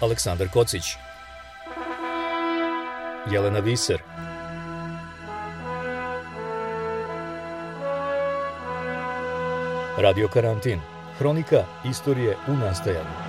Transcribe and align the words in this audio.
Aleksandar 0.00 0.48
Kocić 0.48 0.84
Jelena 3.30 3.60
Viser 3.60 4.02
Radio 9.98 10.28
Karantin 10.28 10.80
Hronika 11.18 11.64
istorije 11.90 12.36
u 12.48 12.52
nastajanju 12.52 13.28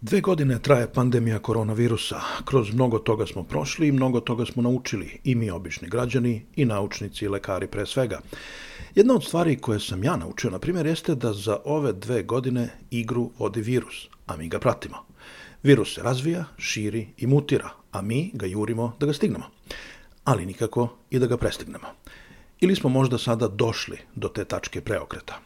Dve 0.00 0.20
godine 0.20 0.58
traje 0.58 0.92
pandemija 0.92 1.38
koronavirusa. 1.38 2.20
Kroz 2.44 2.74
mnogo 2.74 2.98
toga 2.98 3.26
smo 3.26 3.42
prošli 3.42 3.88
i 3.88 3.92
mnogo 3.92 4.20
toga 4.20 4.44
smo 4.44 4.62
naučili. 4.62 5.20
I 5.24 5.34
mi, 5.34 5.50
obični 5.50 5.88
građani, 5.88 6.46
i 6.56 6.64
naučnici, 6.64 7.24
i 7.24 7.28
lekari 7.28 7.66
pre 7.66 7.86
svega. 7.86 8.20
Jedna 8.94 9.14
od 9.14 9.24
stvari 9.24 9.56
koje 9.56 9.80
sam 9.80 10.04
ja 10.04 10.16
naučio, 10.16 10.50
na 10.50 10.58
primjer, 10.58 10.86
jeste 10.86 11.14
da 11.14 11.32
za 11.32 11.56
ove 11.64 11.92
dve 11.92 12.22
godine 12.22 12.68
igru 12.90 13.30
vodi 13.38 13.60
virus, 13.60 14.08
a 14.26 14.36
mi 14.36 14.48
ga 14.48 14.58
pratimo. 14.58 14.96
Virus 15.62 15.94
se 15.94 16.02
razvija, 16.02 16.44
širi 16.58 17.08
i 17.16 17.26
mutira, 17.26 17.70
a 17.92 18.02
mi 18.02 18.30
ga 18.34 18.46
jurimo 18.46 18.96
da 19.00 19.06
ga 19.06 19.12
stignemo. 19.12 19.44
Ali 20.24 20.46
nikako 20.46 20.88
i 21.10 21.18
da 21.18 21.26
ga 21.26 21.36
prestignemo. 21.36 21.86
Ili 22.60 22.76
smo 22.76 22.90
možda 22.90 23.18
sada 23.18 23.48
došli 23.48 23.98
do 24.14 24.28
te 24.28 24.44
tačke 24.44 24.80
preokreta. 24.80 25.40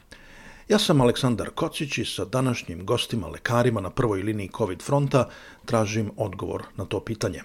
Ja 0.68 0.78
sam 0.78 1.00
Aleksandar 1.00 1.50
Kocić 1.50 1.98
i 1.98 2.04
sa 2.04 2.24
današnjim 2.24 2.86
gostima, 2.86 3.28
lekarima 3.28 3.80
na 3.80 3.90
prvoj 3.90 4.22
liniji 4.22 4.50
COVID 4.56 4.82
fronta, 4.82 5.28
tražim 5.64 6.10
odgovor 6.16 6.62
na 6.76 6.84
to 6.84 7.00
pitanje. 7.00 7.42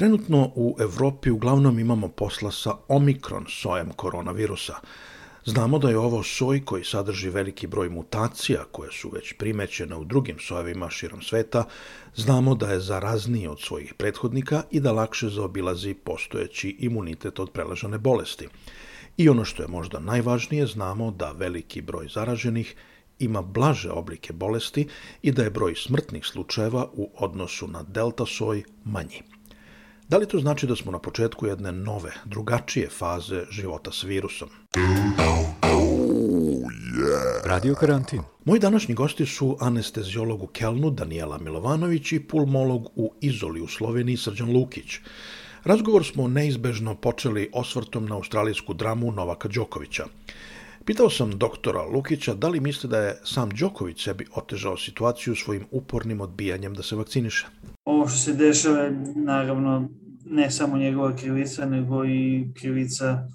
Trenutno 0.00 0.52
u 0.54 0.76
Evropi 0.80 1.30
uglavnom 1.30 1.78
imamo 1.78 2.08
posla 2.08 2.50
sa 2.50 2.72
omikron 2.88 3.44
sojem 3.48 3.90
koronavirusa. 3.96 4.74
Znamo 5.44 5.78
da 5.78 5.90
je 5.90 5.98
ovo 5.98 6.22
soj 6.22 6.64
koji 6.64 6.84
sadrži 6.84 7.30
veliki 7.30 7.66
broj 7.66 7.88
mutacija 7.88 8.64
koje 8.72 8.92
su 8.92 9.10
već 9.12 9.32
primećene 9.32 9.96
u 9.96 10.04
drugim 10.04 10.38
sojevima 10.38 10.90
širom 10.90 11.22
sveta, 11.22 11.64
znamo 12.16 12.54
da 12.54 12.70
je 12.72 12.80
zarazniji 12.80 13.46
od 13.46 13.60
svojih 13.60 13.94
prethodnika 13.94 14.62
i 14.70 14.80
da 14.80 14.92
lakše 14.92 15.28
zaobilazi 15.28 15.94
postojeći 15.94 16.76
imunitet 16.78 17.40
od 17.40 17.50
prelažane 17.50 17.98
bolesti. 17.98 18.48
I 19.16 19.28
ono 19.28 19.44
što 19.44 19.62
je 19.62 19.68
možda 19.68 19.98
najvažnije, 19.98 20.66
znamo 20.66 21.10
da 21.10 21.32
veliki 21.32 21.80
broj 21.80 22.08
zaraženih 22.14 22.74
ima 23.18 23.42
blaže 23.42 23.90
oblike 23.90 24.32
bolesti 24.32 24.88
i 25.22 25.32
da 25.32 25.42
je 25.42 25.50
broj 25.50 25.74
smrtnih 25.74 26.26
slučajeva 26.26 26.88
u 26.92 27.10
odnosu 27.16 27.68
na 27.68 27.82
delta 27.82 28.26
soj 28.26 28.62
manji. 28.84 29.22
Da 30.10 30.18
li 30.18 30.26
to 30.28 30.38
znači 30.38 30.66
da 30.66 30.76
smo 30.76 30.92
na 30.92 30.98
početku 30.98 31.46
jedne 31.46 31.72
nove, 31.72 32.12
drugačije 32.24 32.88
faze 32.88 33.44
života 33.50 33.92
s 33.92 34.02
virusom? 34.02 34.48
Radio 37.44 37.74
Karantin 37.74 38.22
Moji 38.44 38.60
današnji 38.60 38.94
gosti 38.94 39.26
su 39.26 39.56
anestezijolog 39.60 40.42
u 40.42 40.46
Kelnu 40.46 40.90
Danijela 40.90 41.38
Milovanović 41.38 42.12
i 42.12 42.20
pulmolog 42.20 42.90
u 42.96 43.12
Izoli 43.20 43.60
u 43.60 43.66
Sloveniji 43.66 44.16
Srđan 44.16 44.52
Lukić. 44.52 44.98
Razgovor 45.64 46.04
smo 46.04 46.28
neizbežno 46.28 46.94
počeli 46.94 47.50
osvrtom 47.52 48.06
na 48.06 48.14
australijsku 48.14 48.74
dramu 48.74 49.12
Novaka 49.12 49.48
Đokovića. 49.48 50.04
Pitao 50.84 51.10
sam 51.10 51.38
doktora 51.38 51.82
Lukića 51.82 52.34
da 52.34 52.48
li 52.48 52.60
misli 52.60 52.90
da 52.90 52.98
je 52.98 53.20
sam 53.24 53.50
Đoković 53.50 54.04
sebi 54.04 54.26
otežao 54.34 54.76
situaciju 54.76 55.36
svojim 55.36 55.66
upornim 55.70 56.20
odbijanjem 56.20 56.74
da 56.74 56.82
se 56.82 56.96
vakciniše. 56.96 57.46
Ovo 58.00 58.08
što 58.08 58.18
se 58.18 58.32
dešava 58.32 58.78
je 58.78 59.02
naravno 59.14 59.88
ne 60.24 60.50
samo 60.50 60.76
njegova 60.76 61.16
krivica, 61.16 61.66
nego 61.66 62.04
i 62.04 62.48
krivica 62.54 63.28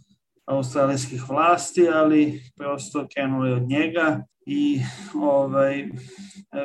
australijskih 0.45 1.30
vlasti, 1.30 1.88
ali 1.94 2.41
prosto 2.55 3.08
krenuli 3.13 3.52
od 3.52 3.67
njega 3.67 4.25
i 4.45 4.80
ovaj, 5.16 5.89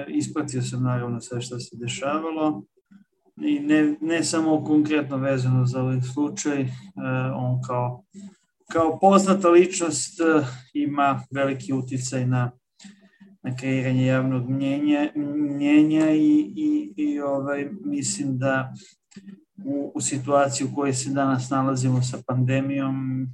ispratio 0.09 0.63
sam 0.63 0.83
naravno 0.83 1.21
sve 1.21 1.41
što 1.41 1.59
se 1.59 1.77
dešavalo. 1.77 2.63
I 3.43 3.59
ne, 3.59 3.97
ne 4.01 4.25
samo 4.25 4.65
konkretno 4.65 5.17
vezano 5.17 5.67
za 5.67 5.83
ovaj 5.83 6.01
slučaj, 6.15 6.61
e, 6.61 6.69
on 7.35 7.63
kao, 7.67 8.05
kao 8.73 8.99
poznata 9.01 9.49
ličnost 9.49 10.21
e, 10.21 10.47
ima 10.75 11.23
veliki 11.31 11.73
uticaj 11.73 12.27
na 12.27 12.51
kreiranje 13.59 14.07
javnog 14.07 14.51
mnjenja, 14.51 15.13
mnjenja 15.17 16.11
i, 16.11 16.53
i, 16.57 16.93
i 16.97 17.21
ovaj, 17.21 17.69
mislim 17.85 18.39
da 18.39 18.73
u, 19.65 19.93
u 19.95 20.01
situaciji 20.01 20.67
u 20.67 20.75
kojoj 20.75 20.95
se 20.95 21.11
danas 21.11 21.51
nalazimo 21.51 22.03
sa 22.03 22.19
pandemijom, 22.27 23.27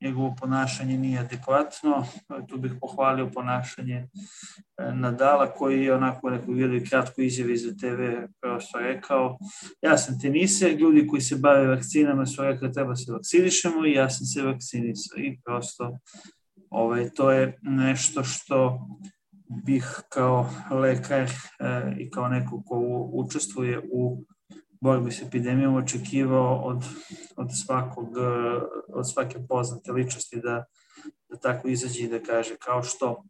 njegovo 0.00 0.34
ponašanje 0.40 0.98
nije 0.98 1.18
adekvatno. 1.18 2.06
Tu 2.48 2.58
bih 2.58 2.72
pohvalio 2.80 3.30
ponašanje 3.34 3.94
e, 3.96 4.08
Nadala 4.94 5.46
koji 5.46 5.84
je 5.84 5.94
onako 5.94 6.30
neko 6.30 6.52
jednoj 6.52 6.84
kratko 6.84 7.20
izjavi 7.20 7.56
za 7.56 7.70
TV 7.70 8.26
prosto 8.40 8.78
rekao 8.78 9.38
ja 9.82 9.98
sam 9.98 10.20
teniser, 10.20 10.72
ljudi 10.72 11.06
koji 11.06 11.22
se 11.22 11.36
bave 11.36 11.66
vakcinama 11.66 12.26
su 12.26 12.42
rekli 12.42 12.72
treba 12.72 12.96
se 12.96 13.12
vakcinišemo 13.12 13.86
i 13.86 13.92
ja 13.92 14.10
sam 14.10 14.26
se 14.26 14.42
vakcinisao 14.42 15.18
i 15.18 15.38
prosto 15.44 15.98
ovaj, 16.70 17.10
to 17.10 17.30
je 17.30 17.58
nešto 17.62 18.24
što 18.24 18.86
bih 19.48 20.00
kao 20.08 20.50
lekar 20.70 21.22
e, 21.22 21.30
i 21.98 22.10
kao 22.10 22.28
neko 22.28 22.62
ko 22.66 23.08
učestvuje 23.12 23.80
u 23.92 24.24
borbi 24.80 25.12
s 25.12 25.22
epidemijom 25.22 25.74
očekivao 25.74 26.56
od, 26.56 26.84
od, 27.36 27.48
svakog, 27.64 28.08
od 28.88 29.10
svake 29.12 29.38
poznate 29.48 29.92
ličnosti 29.92 30.36
da, 30.36 30.64
da 31.28 31.38
tako 31.42 31.68
izađe 31.68 32.04
i 32.04 32.08
da 32.08 32.22
kaže 32.22 32.56
kao 32.64 32.82
što 32.82 33.22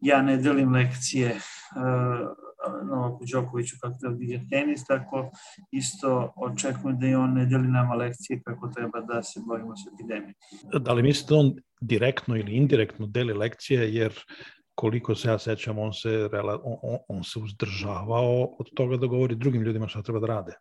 ja 0.00 0.22
ne 0.22 0.36
delim 0.36 0.72
lekcije 0.72 1.30
uh, 1.30 2.52
Novaku 2.90 3.24
Đokoviću 3.32 3.76
kako 3.80 3.98
treba 4.00 4.16
da 4.16 4.24
igra 4.24 4.40
tenis, 4.50 4.84
tako 4.86 5.30
isto 5.70 6.32
očekujem 6.36 6.98
da 6.98 7.06
i 7.06 7.14
on 7.14 7.32
ne 7.34 7.46
deli 7.46 7.68
nama 7.68 7.94
lekcije 7.94 8.42
kako 8.42 8.68
treba 8.68 9.00
da 9.00 9.22
se 9.22 9.40
borimo 9.46 9.76
s 9.76 9.80
epidemijom. 9.94 10.34
Da 10.80 10.92
li 10.92 11.02
mislite 11.02 11.34
da 11.34 11.40
on 11.40 11.54
direktno 11.80 12.36
ili 12.36 12.52
indirektno 12.52 13.06
deli 13.06 13.32
lekcije 13.32 13.94
jer 13.94 14.12
koliko 14.82 15.14
se 15.14 15.28
ja 15.28 15.38
sećam, 15.38 15.78
on 15.78 15.92
se, 15.92 16.28
on, 16.62 16.98
on 17.08 17.24
se 17.24 17.38
uzdržavao 17.38 18.56
od 18.58 18.70
toga 18.74 18.96
da 18.96 19.06
govori 19.06 19.34
drugim 19.34 19.62
ljudima 19.62 19.88
šta 19.88 20.02
treba 20.02 20.20
da 20.20 20.26
rade. 20.26 20.54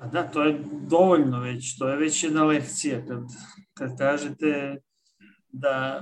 Pa 0.00 0.06
da, 0.06 0.22
to 0.30 0.42
je 0.42 0.60
dovoljno 0.90 1.40
već, 1.40 1.78
to 1.78 1.88
je 1.88 1.96
već 1.96 2.24
jedna 2.24 2.44
lekcija. 2.44 3.00
Kad, 3.06 3.24
kad 3.74 3.98
kažete 3.98 4.76
da 5.48 6.00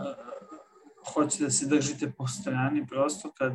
hoćete 1.15 1.45
da 1.45 1.51
se 1.51 1.67
držite 1.67 2.13
po 2.19 2.27
strani, 2.27 2.87
prosto 2.87 3.33
kad 3.33 3.53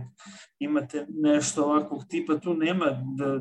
imate 0.60 1.06
nešto 1.10 1.66
ovakvog 1.66 2.06
tipa, 2.10 2.40
tu 2.40 2.54
nema 2.54 2.86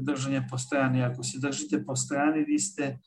držanja 0.00 0.44
po 0.50 0.58
strani. 0.58 1.04
Ako 1.04 1.22
se 1.22 1.38
držite 1.40 1.84
po 1.84 1.96
strani, 1.96 2.44
vi 2.44 2.58
ste 2.58 2.98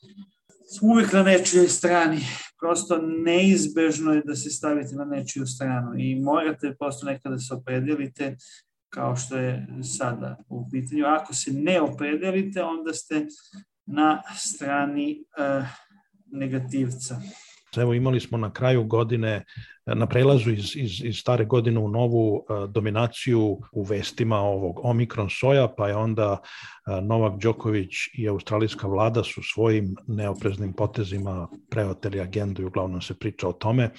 uvek 0.82 1.12
na 1.12 1.22
nečijoj 1.22 1.68
strani. 1.68 2.20
Prosto 2.60 2.98
neizbežno 3.02 4.12
je 4.12 4.22
da 4.26 4.36
se 4.36 4.50
stavite 4.50 4.94
na 4.94 5.04
nečiju 5.04 5.46
stranu 5.46 5.92
i 5.98 6.20
morate 6.20 6.74
prosto 6.78 7.06
nekada 7.06 7.38
se 7.38 7.54
opredelite 7.54 8.36
kao 8.88 9.16
što 9.16 9.36
je 9.36 9.66
sada 9.98 10.36
u 10.48 10.70
pitanju. 10.70 11.04
Ako 11.06 11.34
se 11.34 11.52
ne 11.52 11.80
opredelite, 11.80 12.62
onda 12.62 12.92
ste 12.92 13.26
na 13.86 14.22
strani 14.36 15.24
uh, 15.38 15.66
negativca. 16.32 17.20
Evo 17.76 17.94
imali 17.94 18.20
smo 18.20 18.38
na 18.38 18.52
kraju 18.52 18.84
godine, 18.84 19.44
na 19.86 20.06
prelazu 20.06 20.50
iz, 20.50 20.76
iz, 20.76 21.04
iz 21.04 21.16
stare 21.16 21.44
godine 21.44 21.80
u 21.80 21.88
novu 21.88 22.34
uh, 22.34 22.70
dominaciju 22.70 23.58
u 23.72 23.82
vestima 23.82 24.38
ovog 24.38 24.80
Omikron 24.82 25.30
soja, 25.30 25.68
pa 25.68 25.88
je 25.88 25.96
onda 25.96 26.32
uh, 26.32 27.04
Novak 27.04 27.40
Đoković 27.42 27.90
i 28.14 28.28
australijska 28.28 28.86
vlada 28.86 29.24
su 29.24 29.40
svojim 29.42 29.96
neopreznim 30.06 30.72
potezima 30.72 31.48
preoteli 31.70 32.20
agendu 32.20 32.62
i 32.62 32.64
uglavnom 32.64 33.02
se 33.02 33.14
priča 33.14 33.48
o 33.48 33.52
tome. 33.52 33.90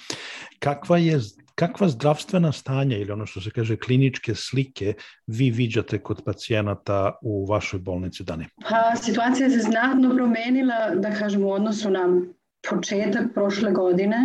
Kakva 0.58 0.98
je 0.98 1.20
kakva 1.54 1.88
zdravstvena 1.88 2.52
stanja 2.52 2.96
ili 2.96 3.12
ono 3.12 3.26
što 3.26 3.40
se 3.40 3.50
kaže 3.50 3.76
kliničke 3.76 4.34
slike 4.34 4.94
vi 5.26 5.50
viđate 5.50 5.98
kod 5.98 6.22
pacijenata 6.24 7.12
u 7.22 7.46
vašoj 7.46 7.80
bolnici 7.80 8.24
Dani? 8.24 8.46
Pa, 8.70 8.96
situacija 8.96 9.50
se 9.50 9.58
znatno 9.58 10.14
promenila, 10.16 10.94
da 10.94 11.14
kažem, 11.14 11.44
u 11.44 11.52
odnosu 11.52 11.90
na 11.90 12.20
početak 12.70 13.22
prošle 13.34 13.72
godine, 13.72 14.16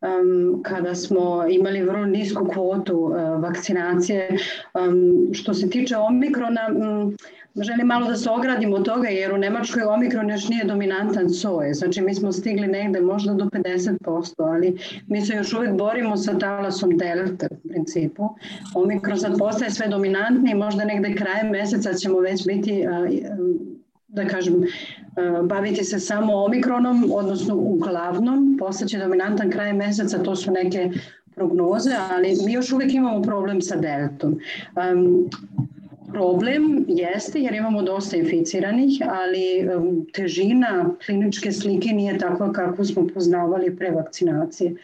um, 0.00 0.62
kada 0.62 0.94
smo 0.94 1.44
imali 1.48 1.82
vrlo 1.82 2.06
nisku 2.06 2.48
kvotu 2.52 2.98
uh, 2.98 3.42
vakcinacije. 3.42 4.28
Um, 4.74 5.34
što 5.34 5.54
se 5.54 5.70
tiče 5.70 5.96
omikrona, 5.96 6.60
um, 6.68 7.16
želim 7.62 7.86
malo 7.86 8.06
da 8.06 8.16
se 8.16 8.30
ogradimo 8.30 8.76
od 8.76 8.84
toga 8.84 9.08
jer 9.08 9.32
u 9.32 9.38
Nemačkoj 9.38 9.82
omikron 9.82 10.30
još 10.30 10.48
nije 10.48 10.64
dominantan 10.64 11.30
soj. 11.30 11.74
Znači 11.74 12.02
mi 12.02 12.14
smo 12.14 12.32
stigli 12.32 12.66
negde 12.66 13.00
možda 13.00 13.34
do 13.34 13.44
50%, 13.44 14.34
ali 14.38 14.78
mi 15.06 15.20
se 15.20 15.34
još 15.36 15.52
uvek 15.52 15.72
borimo 15.72 16.16
sa 16.16 16.38
talasom 16.38 16.96
delta 16.98 17.46
u 17.50 17.68
principu. 17.68 18.28
Omikron 18.74 19.18
sad 19.18 19.38
postaje 19.38 19.70
sve 19.70 19.88
dominantniji, 19.88 20.54
možda 20.54 20.84
negde 20.84 21.14
krajem 21.14 21.50
meseca 21.50 21.92
ćemo 21.92 22.20
već 22.20 22.46
biti 22.46 22.84
da 24.14 24.24
kažem, 24.24 24.62
baviti 25.44 25.84
se 25.84 25.98
samo 25.98 26.44
omikronom, 26.44 27.10
odnosno 27.12 27.56
uglavnom, 27.56 28.56
postaće 28.58 28.98
dominantan 28.98 29.50
kraj 29.50 29.72
meseca, 29.72 30.22
to 30.22 30.36
su 30.36 30.50
neke 30.50 30.90
prognoze, 31.34 31.90
ali 32.10 32.36
mi 32.46 32.52
još 32.52 32.72
uvek 32.72 32.94
imamo 32.94 33.22
problem 33.22 33.60
sa 33.62 33.76
deltom. 33.76 34.38
Um, 34.92 35.30
problem 36.12 36.84
jeste 36.88 37.40
jer 37.40 37.54
imamo 37.54 37.82
dosta 37.82 38.16
inficiranih, 38.16 39.02
ali 39.08 39.68
um, 39.76 40.06
težina 40.12 40.90
kliničke 41.06 41.52
slike 41.52 41.88
nije 41.88 42.18
takva 42.18 42.52
kako 42.52 42.84
smo 42.84 43.06
poznavali 43.14 43.76
pre 43.76 43.90
vakcinacije. 43.90 44.74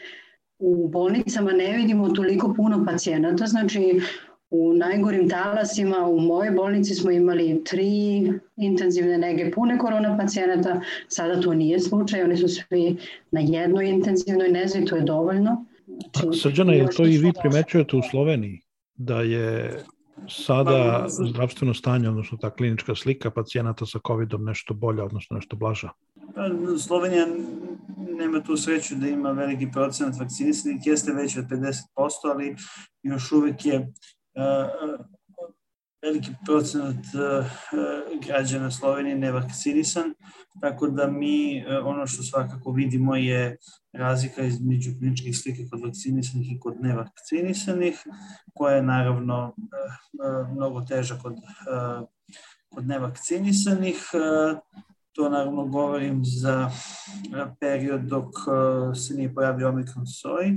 U 0.59 0.89
bolnicama 0.89 1.53
ne 1.53 1.77
vidimo 1.77 2.09
toliko 2.09 2.55
puno 2.55 2.85
pacijenata, 2.87 3.47
znači 3.47 4.01
U 4.51 4.73
najgorim 4.73 5.29
talasima 5.29 6.07
u 6.07 6.21
mojoj 6.21 6.51
bolnici 6.51 6.95
smo 6.95 7.11
imali 7.11 7.65
tri 7.65 8.33
intenzivne 8.61 9.19
nege 9.19 9.51
pune 9.51 9.79
korona 9.79 10.17
pacijenata, 10.19 10.81
sada 11.09 11.41
to 11.41 11.55
nije 11.55 11.81
slučaj, 11.81 12.23
oni 12.23 12.37
su 12.37 12.49
svi 12.49 12.97
na 13.31 13.41
jednoj 13.41 13.89
intenzivnoj 13.89 14.49
nezi, 14.49 14.85
to 14.85 14.97
je 14.97 15.03
dovoljno. 15.03 15.65
Znači, 15.87 16.39
Srđana, 16.39 16.73
je 16.73 16.87
to 16.97 17.07
i 17.07 17.19
vi 17.19 17.33
primećujete 17.41 17.97
u 17.97 18.03
Sloveniji, 18.11 18.61
da 18.95 19.21
je 19.21 19.79
sada 20.29 21.07
zdravstveno 21.09 21.75
stanje, 21.75 22.09
odnosno 22.09 22.39
ta 22.39 22.51
klinička 22.51 22.95
slika 22.95 23.31
pacijenata 23.31 23.87
sa 23.87 23.99
COVID-om 24.07 24.45
nešto 24.45 24.75
bolja, 24.75 25.05
odnosno 25.05 25.35
nešto 25.35 25.57
blaža? 25.57 25.89
Pa, 26.35 26.49
Slovenija 26.79 27.27
nema 27.97 28.43
tu 28.43 28.57
sreću 28.57 28.95
da 28.95 29.09
ima 29.09 29.31
veliki 29.31 29.69
procenat 29.73 30.19
vakcinisanih, 30.19 30.87
jeste 30.87 31.13
već 31.13 31.37
od 31.37 31.45
50%, 31.45 31.75
ali 32.35 32.57
još 33.03 33.33
uvek 33.33 33.67
je 33.67 33.93
veliki 36.03 36.31
procenat 36.45 37.05
građana 38.27 38.71
Slovenije 38.71 39.19
nevakcinisan, 39.19 40.15
tako 40.61 40.89
da 40.89 41.07
mi 41.07 41.65
ono 41.85 42.07
što 42.07 42.23
svakako 42.23 42.73
vidimo 42.73 43.17
je 43.17 43.57
razlika 43.93 44.43
između 44.43 44.91
kliničkih 44.99 45.39
slike 45.39 45.67
kod 45.71 45.81
vakcinisanih 45.81 46.53
i 46.53 46.61
kod 46.61 46.81
nevakcinisanih, 46.81 47.99
koja 48.55 48.77
je 48.77 48.83
naravno 48.83 49.55
mnogo 50.53 50.81
teža 50.81 51.19
kod, 51.23 51.35
kod 52.69 52.87
nevakcinisanih. 52.87 53.97
To 55.13 55.29
naravno 55.29 55.67
govorim 55.67 56.21
za 56.25 56.71
period 57.61 58.01
dok 58.01 58.27
se 58.95 59.15
nije 59.15 59.35
pojavio 59.35 59.69
Omikron 59.69 60.07
soj. 60.07 60.53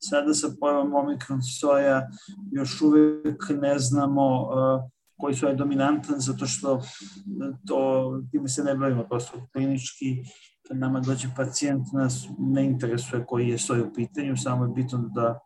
Sada 0.00 0.34
sa 0.34 0.48
pojavom 0.60 0.94
Omikron 0.94 1.42
soja 1.42 2.08
još 2.52 2.80
uvek 2.80 3.48
ne 3.62 3.78
znamo 3.78 4.48
koji 5.18 5.34
su 5.34 5.46
je 5.46 5.54
dominantan, 5.54 6.20
zato 6.20 6.46
što 6.46 6.82
to, 7.66 8.10
time 8.30 8.48
se 8.48 8.64
ne 8.64 8.74
bavimo 8.74 9.04
prosto 9.04 9.38
klinički, 9.52 10.16
kad 10.68 10.78
nama 10.78 11.00
dođe 11.00 11.28
pacijent, 11.36 11.86
nas 11.92 12.28
ne 12.38 12.64
interesuje 12.64 13.24
koji 13.26 13.48
je 13.48 13.58
soj 13.58 13.80
u 13.80 13.92
pitanju, 13.94 14.36
samo 14.36 14.64
je 14.64 14.72
bitno 14.74 14.98
da, 15.14 15.38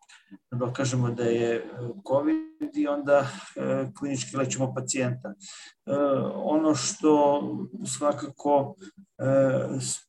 da 0.50 0.58
dokažemo 0.58 1.10
da 1.10 1.22
je 1.22 1.70
COVID 2.08 2.49
i 2.74 2.86
onda 2.86 3.26
e, 3.56 3.86
klinički 3.98 4.36
lečimo 4.36 4.74
pacijenta. 4.74 5.28
E, 5.28 5.34
ono 6.34 6.74
što 6.74 7.42
svakako 7.86 8.74
e, 9.18 9.24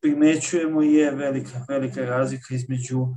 primećujemo 0.02 0.82
je 0.82 1.12
velika, 1.12 1.66
velika 1.70 2.02
razlika 2.02 2.56
između 2.56 3.08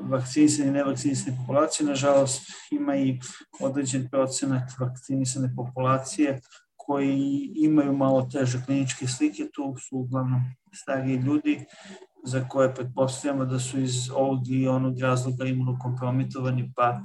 vakcinisane 0.00 0.68
i 0.68 0.72
nevakcinisane 0.72 1.36
populacije. 1.36 1.86
Nažalost, 1.86 2.42
ima 2.70 2.96
i 2.96 3.20
određen 3.60 4.08
procenat 4.10 4.70
vakcinisane 4.80 5.54
populacije 5.56 6.40
koji 6.76 7.52
imaju 7.54 7.92
malo 7.96 8.22
teže 8.32 8.62
kliničke 8.66 9.06
slike, 9.06 9.48
tu 9.54 9.76
su 9.78 9.98
uglavnom 9.98 10.40
stariji 10.72 11.16
ljudi 11.16 11.64
za 12.24 12.48
koje 12.48 12.74
pretpostavljamo 12.74 13.44
da 13.44 13.58
su 13.58 13.80
iz 13.80 14.10
ovog 14.14 14.48
i 14.48 14.68
onog 14.68 14.98
razloga 14.98 15.44
imunokompromitovani, 15.44 16.72
pa 16.76 17.00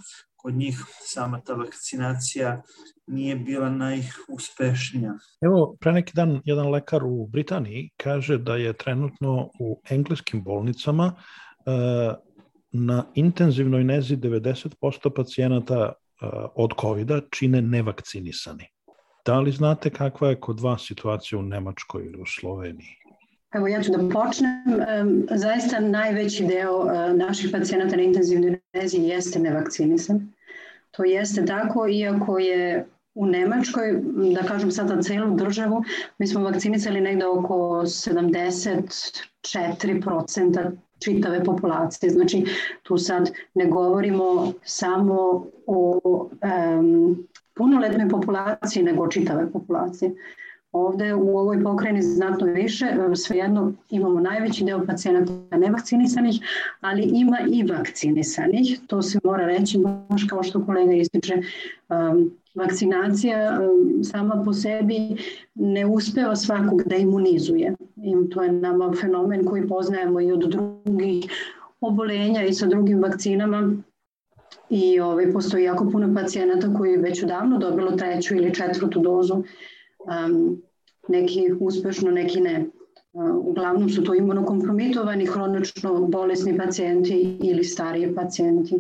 kod 0.46 0.54
njih 0.54 0.86
sama 1.02 1.42
ta 1.42 1.54
vakcinacija 1.54 2.62
nije 3.08 3.36
bila 3.36 3.70
najuspešnija. 3.70 5.14
Evo, 5.42 5.78
pre 5.80 5.92
neki 5.92 6.12
dan 6.16 6.42
jedan 6.46 6.70
lekar 6.70 7.04
u 7.04 7.28
Britaniji 7.28 7.90
kaže 7.98 8.38
da 8.38 8.56
je 8.56 8.74
trenutno 8.74 9.50
u 9.60 9.82
engleskim 9.90 10.44
bolnicama 10.44 11.16
uh, 11.16 12.14
na 12.72 13.06
intenzivnoj 13.16 13.84
nezi 13.84 14.18
90% 14.18 15.10
pacijenata 15.16 15.94
uh, 15.94 16.30
od 16.56 16.72
covid 16.82 17.12
čine 17.32 17.62
nevakcinisani. 17.62 18.68
Da 19.26 19.40
li 19.40 19.52
znate 19.52 19.90
kakva 19.90 20.30
je 20.30 20.40
kod 20.40 20.60
vas 20.60 20.86
situacija 20.88 21.40
u 21.40 21.42
Nemačkoj 21.42 22.06
ili 22.06 22.22
u 22.22 22.26
Sloveniji? 22.26 23.05
Evo 23.56 23.68
ja 23.68 23.84
ću 23.84 23.92
da 23.92 24.10
počnem. 24.14 24.64
Zaista 25.32 25.80
najveći 25.80 26.46
deo 26.46 26.86
naših 27.14 27.50
pacijenata 27.52 27.96
na 27.96 28.02
intenzivnoj 28.02 28.60
nezi 28.74 28.98
jeste 28.98 29.40
nevakcinisan. 29.40 30.34
To 30.92 31.04
jeste 31.04 31.46
tako, 31.46 31.88
iako 31.88 32.40
je 32.40 32.86
u 33.16 33.26
Nemačkoj, 33.26 34.02
da 34.36 34.44
kažem 34.48 34.72
sada 34.72 35.02
celu 35.02 35.36
državu, 35.36 35.84
mi 36.18 36.28
smo 36.28 36.44
vakcinisali 36.44 37.02
negde 37.02 37.26
oko 37.26 37.84
74% 37.86 40.72
čitave 41.00 41.44
populacije. 41.44 42.10
Znači, 42.10 42.46
tu 42.84 42.98
sad 42.98 43.32
ne 43.54 43.66
govorimo 43.66 44.54
samo 44.64 45.46
o 45.68 46.00
um, 46.00 47.28
punoletnoj 47.54 48.10
populaciji, 48.10 48.84
nego 48.84 49.08
čitave 49.08 49.52
populacije. 49.52 50.12
Ovde 50.76 51.14
u 51.14 51.38
ovoj 51.38 51.64
pokrajini 51.64 52.02
znatno 52.02 52.48
više, 52.48 52.86
svejedno 53.16 53.74
imamo 53.90 54.20
najveći 54.20 54.64
deo 54.64 54.86
pacijenata 54.86 55.58
nevakcinisanih, 55.58 56.36
ali 56.82 57.04
ima 57.04 57.38
i 57.52 57.64
vakcinisanih, 57.64 58.80
to 58.88 59.02
se 59.02 59.20
mora 59.24 59.46
reći, 59.46 59.80
baš 60.10 60.24
kao 60.30 60.44
što 60.44 60.66
kolega 60.66 60.94
ističe, 60.94 61.34
um, 61.90 62.32
vakcinacija 62.56 63.60
um, 63.60 64.04
sama 64.04 64.42
po 64.46 64.54
sebi 64.54 64.98
ne 65.56 65.86
uspeva 65.86 66.36
svakog 66.36 66.84
da 66.86 66.96
imunizuje. 66.96 67.76
I 67.98 68.30
to 68.30 68.44
je 68.44 68.52
nama 68.52 68.94
fenomen 69.02 69.46
koji 69.46 69.68
poznajemo 69.68 70.22
i 70.22 70.32
od 70.32 70.40
drugih 70.40 71.26
obolenja 71.82 72.44
i 72.44 72.54
sa 72.54 72.68
drugim 72.68 73.02
vakcinama, 73.02 73.74
i 74.70 75.00
ovaj, 75.00 75.34
postoji 75.34 75.64
jako 75.64 75.90
puno 75.92 76.14
pacijenata 76.16 76.74
koji 76.78 76.98
već 76.98 77.24
odavno 77.24 77.58
dobilo 77.58 77.92
treću 77.92 78.36
ili 78.36 78.54
četvrtu 78.54 79.00
dozu 79.00 79.44
um, 80.06 80.62
neki 81.08 81.46
uspešno, 81.60 82.12
neki 82.12 82.42
ne. 82.42 82.66
Uglavnom 83.44 83.90
su 83.90 84.04
to 84.04 84.16
imunokompromitovani, 84.16 85.26
hronično 85.26 86.08
bolesni 86.08 86.58
pacijenti 86.58 87.38
ili 87.44 87.64
stariji 87.64 88.16
pacijenti. 88.16 88.76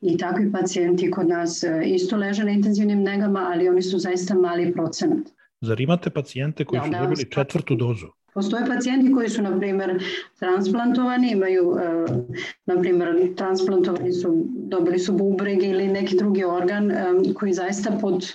I 0.00 0.16
takvi 0.18 0.52
pacijenti 0.52 1.10
kod 1.10 1.28
nas 1.28 1.62
e, 1.62 1.82
isto 1.84 2.16
leže 2.16 2.44
na 2.44 2.50
intenzivnim 2.50 3.02
negama, 3.02 3.50
ali 3.52 3.68
oni 3.68 3.82
su 3.82 3.98
zaista 3.98 4.34
mali 4.34 4.72
procenat. 4.72 5.28
Zar 5.60 5.80
imate 5.80 6.10
pacijente 6.10 6.64
koji 6.64 6.80
da, 6.80 6.84
su 6.84 6.90
da, 6.90 6.98
dobili 6.98 7.30
četvrtu 7.30 7.74
dozu? 7.74 8.06
Postoje 8.34 8.66
pacijenti 8.66 9.12
koji 9.12 9.28
su, 9.28 9.42
na 9.42 9.58
primjer, 9.58 10.02
transplantovani, 10.38 11.32
imaju, 11.32 11.76
e, 11.80 12.06
na 12.66 12.80
primjer, 12.80 13.34
transplantovani 13.36 14.12
su, 14.12 14.44
dobili 14.54 14.98
su 14.98 15.12
bubreg 15.12 15.62
ili 15.62 15.88
neki 15.88 16.16
drugi 16.16 16.44
organ 16.44 16.90
e, 16.90 17.04
koji 17.34 17.52
zaista 17.52 17.98
pod 18.00 18.32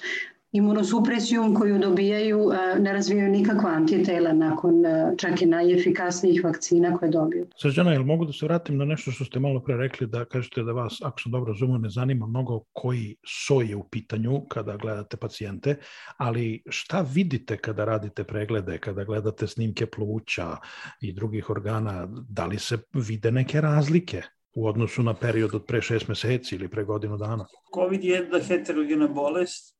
imunosupresijom 0.52 1.56
koju 1.56 1.80
dobijaju 1.80 2.52
e, 2.52 2.80
ne 2.80 2.94
razvijaju 2.94 3.32
nikakva 3.32 3.70
antitela 3.70 4.34
nakon 4.34 4.86
e, 4.86 5.14
čak 5.18 5.42
i 5.42 5.46
najefikasnijih 5.46 6.44
vakcina 6.44 6.98
koje 6.98 7.12
dobiju. 7.12 7.48
Srđana, 7.62 7.92
jel 7.92 8.04
mogu 8.04 8.26
da 8.26 8.34
se 8.34 8.46
vratim 8.46 8.78
na 8.78 8.86
nešto 8.86 9.12
što 9.12 9.26
ste 9.26 9.40
malo 9.40 9.60
pre 9.60 9.78
rekli 9.78 10.08
da 10.08 10.26
kažete 10.26 10.64
da 10.64 10.72
vas, 10.72 11.02
ako 11.04 11.22
sam 11.22 11.32
dobro 11.32 11.54
razumio, 11.54 11.78
ne 11.78 11.90
zanima 11.90 12.28
mnogo 12.28 12.64
koji 12.74 13.16
soj 13.28 13.70
je 13.70 13.76
u 13.76 13.84
pitanju 13.84 14.42
kada 14.48 14.78
gledate 14.78 15.18
pacijente, 15.18 15.76
ali 16.18 16.64
šta 16.70 17.06
vidite 17.14 17.58
kada 17.58 17.86
radite 17.86 18.24
preglede, 18.24 18.78
kada 18.78 19.04
gledate 19.04 19.48
snimke 19.48 19.86
pluća 19.86 20.58
i 21.02 21.14
drugih 21.14 21.50
organa, 21.50 22.08
da 22.30 22.46
li 22.46 22.60
se 22.60 22.78
vide 22.94 23.32
neke 23.32 23.62
razlike? 23.62 24.22
u 24.54 24.68
odnosu 24.68 25.04
na 25.04 25.14
period 25.14 25.56
od 25.56 25.66
pre 25.66 25.82
šest 25.82 26.08
meseci 26.08 26.56
ili 26.56 26.68
pre 26.68 26.84
godinu 26.84 27.18
dana? 27.18 27.46
COVID 27.76 28.04
je 28.04 28.16
jedna 28.16 28.40
heterogena 28.40 29.08
bolest 29.08 29.79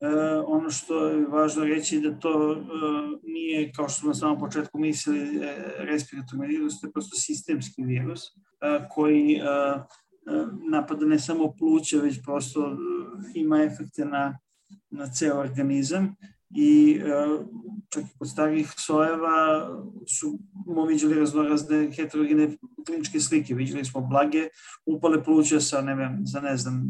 E, 0.00 0.08
ono 0.46 0.70
što 0.70 1.08
je 1.08 1.26
važno 1.26 1.64
reći 1.64 2.00
da 2.00 2.18
to 2.18 2.52
e, 2.52 2.58
nije, 3.22 3.72
kao 3.72 3.88
što 3.88 4.00
smo 4.00 4.08
na 4.08 4.14
samom 4.14 4.38
početku 4.38 4.78
mislili, 4.78 5.44
e, 5.44 5.56
respiratorni 5.78 6.46
virus, 6.46 6.80
to 6.80 6.86
je 6.86 6.92
prosto 6.92 7.16
sistemski 7.16 7.82
virus 7.82 8.20
e, 8.26 8.88
koji 8.90 9.34
e, 9.34 9.40
e, 9.40 9.84
napada 10.70 11.06
ne 11.06 11.18
samo 11.18 11.52
pluća, 11.58 11.98
već 11.98 12.22
prosto 12.24 12.66
e, 12.66 12.76
ima 13.34 13.62
efekte 13.62 14.04
na, 14.04 14.38
na 14.90 15.06
ceo 15.06 15.38
organizam 15.38 16.16
i 16.56 17.00
e, 17.04 17.38
čak 17.88 18.04
i 18.04 18.18
kod 18.18 18.30
starih 18.30 18.72
sojeva 18.76 19.68
su 20.18 20.38
smo 20.64 20.84
vidjeli 20.84 21.18
raznorazne 21.18 21.90
heterogene 21.92 22.56
kliničke 22.86 23.20
slike. 23.20 23.54
Vidjeli 23.54 23.84
smo 23.84 24.00
blage 24.00 24.48
upale 24.86 25.24
pluća 25.24 25.60
sa, 25.60 25.80
ne 25.80 25.94
vem, 25.94 26.20
za 26.24 26.40
ne 26.40 26.56
znam, 26.56 26.88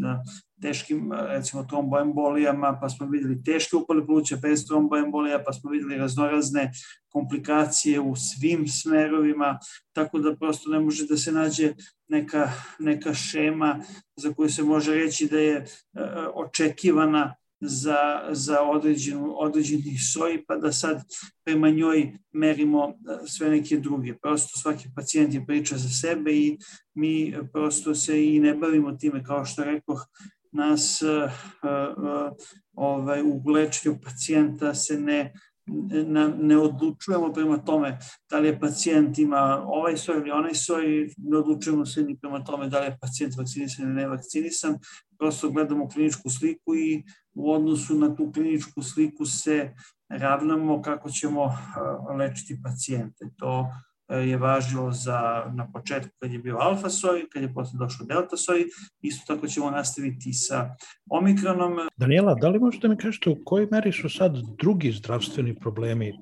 teškim, 0.63 1.13
recimo, 1.13 1.65
tromboembolijama, 1.65 2.79
pa 2.81 2.89
smo 2.89 3.07
videli 3.07 3.43
teške 3.43 3.77
upale 3.77 4.07
pluća 4.07 4.37
bez 4.37 4.67
tromboembolija, 4.67 5.43
pa 5.47 5.53
smo 5.53 5.71
videli 5.71 5.97
raznorazne 5.97 6.71
komplikacije 7.09 8.01
u 8.01 8.17
svim 8.17 8.69
smerovima, 8.69 9.59
tako 9.93 10.19
da 10.19 10.37
prosto 10.37 10.71
ne 10.71 10.81
može 10.81 11.07
da 11.07 11.17
se 11.17 11.33
nađe 11.33 11.75
neka, 12.09 12.51
neka 12.79 13.15
šema 13.15 13.81
za 14.17 14.33
koju 14.35 14.51
se 14.51 14.63
može 14.63 14.95
reći 14.95 15.29
da 15.29 15.39
je 15.39 15.65
očekivana 16.35 17.35
za, 17.61 18.29
za 18.31 18.63
određenu, 18.63 19.35
određeni 19.39 19.99
soj, 20.13 20.45
pa 20.47 20.57
da 20.57 20.73
sad 20.73 21.03
prema 21.45 21.71
njoj 21.71 22.13
merimo 22.33 22.89
e, 22.89 22.93
sve 23.27 23.51
neke 23.51 23.77
druge. 23.77 24.15
Prosto 24.15 24.59
svaki 24.59 24.89
pacijent 24.95 25.35
je 25.35 25.47
priča 25.47 25.77
za 25.77 25.89
sebe 25.89 26.33
i 26.33 26.59
mi 26.95 27.35
prosto 27.53 27.95
se 27.95 28.25
i 28.27 28.41
ne 28.41 28.55
bavimo 28.55 28.93
time, 28.93 29.25
kao 29.25 29.45
što 29.45 29.65
rekoh, 29.65 30.07
nas 30.57 31.03
uh, 31.03 31.31
uh, 31.63 32.33
ovaj, 32.75 33.23
u 33.23 33.51
lečenju 33.51 33.99
pacijenta 34.05 34.75
se 34.75 35.01
ne 35.01 35.33
ne, 35.67 36.29
ne 36.29 36.59
odlučujemo 36.59 37.33
prema 37.33 37.59
tome 37.59 37.99
da 38.31 38.39
li 38.39 38.49
je 38.49 38.61
pacijent 38.61 39.19
ima 39.19 39.63
ovaj 39.67 39.97
soj 39.97 40.17
ili 40.17 40.31
onaj 40.31 40.55
soj, 40.55 41.11
ne 41.17 41.39
odlučujemo 41.39 41.87
se 41.87 42.03
ni 42.03 42.19
prema 42.19 42.45
tome 42.45 42.69
da 42.69 42.81
li 42.81 42.87
je 42.87 42.99
pacijent 43.01 43.37
vakcinisan 43.37 43.85
ili 43.85 43.95
ne 43.95 44.09
vakcinisan, 44.09 44.79
prosto 45.19 45.51
gledamo 45.51 45.89
kliničku 45.89 46.31
sliku 46.31 46.75
i 46.75 47.05
u 47.35 47.53
odnosu 47.53 47.95
na 47.95 48.17
tu 48.17 48.33
kliničku 48.33 48.83
sliku 48.83 49.25
se 49.25 49.75
ravnamo 50.09 50.83
kako 50.83 51.11
ćemo 51.11 51.53
lečiti 52.19 52.61
pacijente. 52.63 53.25
To 53.37 53.67
je 54.09 54.37
važilo 54.37 54.93
za, 54.93 55.51
na 55.55 55.71
početku 55.73 56.11
kad 56.19 56.33
je 56.33 56.39
bio 56.39 56.57
alfa 56.61 56.91
soj, 56.91 57.29
kad 57.33 57.43
je 57.43 57.55
posle 57.55 57.79
došao 57.79 58.07
delta 58.07 58.37
soj, 58.37 58.65
isto 59.03 59.35
tako 59.35 59.47
ćemo 59.47 59.71
nastaviti 59.71 60.33
sa 60.33 60.75
omikronom. 61.11 61.79
Daniela, 61.97 62.35
da 62.35 62.49
li 62.49 62.59
možete 62.59 62.89
mi 62.89 62.97
kažete 62.97 63.31
u 63.31 63.37
kojoj 63.45 63.69
meri 63.71 63.93
su 63.93 64.09
sad 64.09 64.37
drugi 64.59 64.93
zdravstveni 64.93 65.55
problemi 65.55 66.13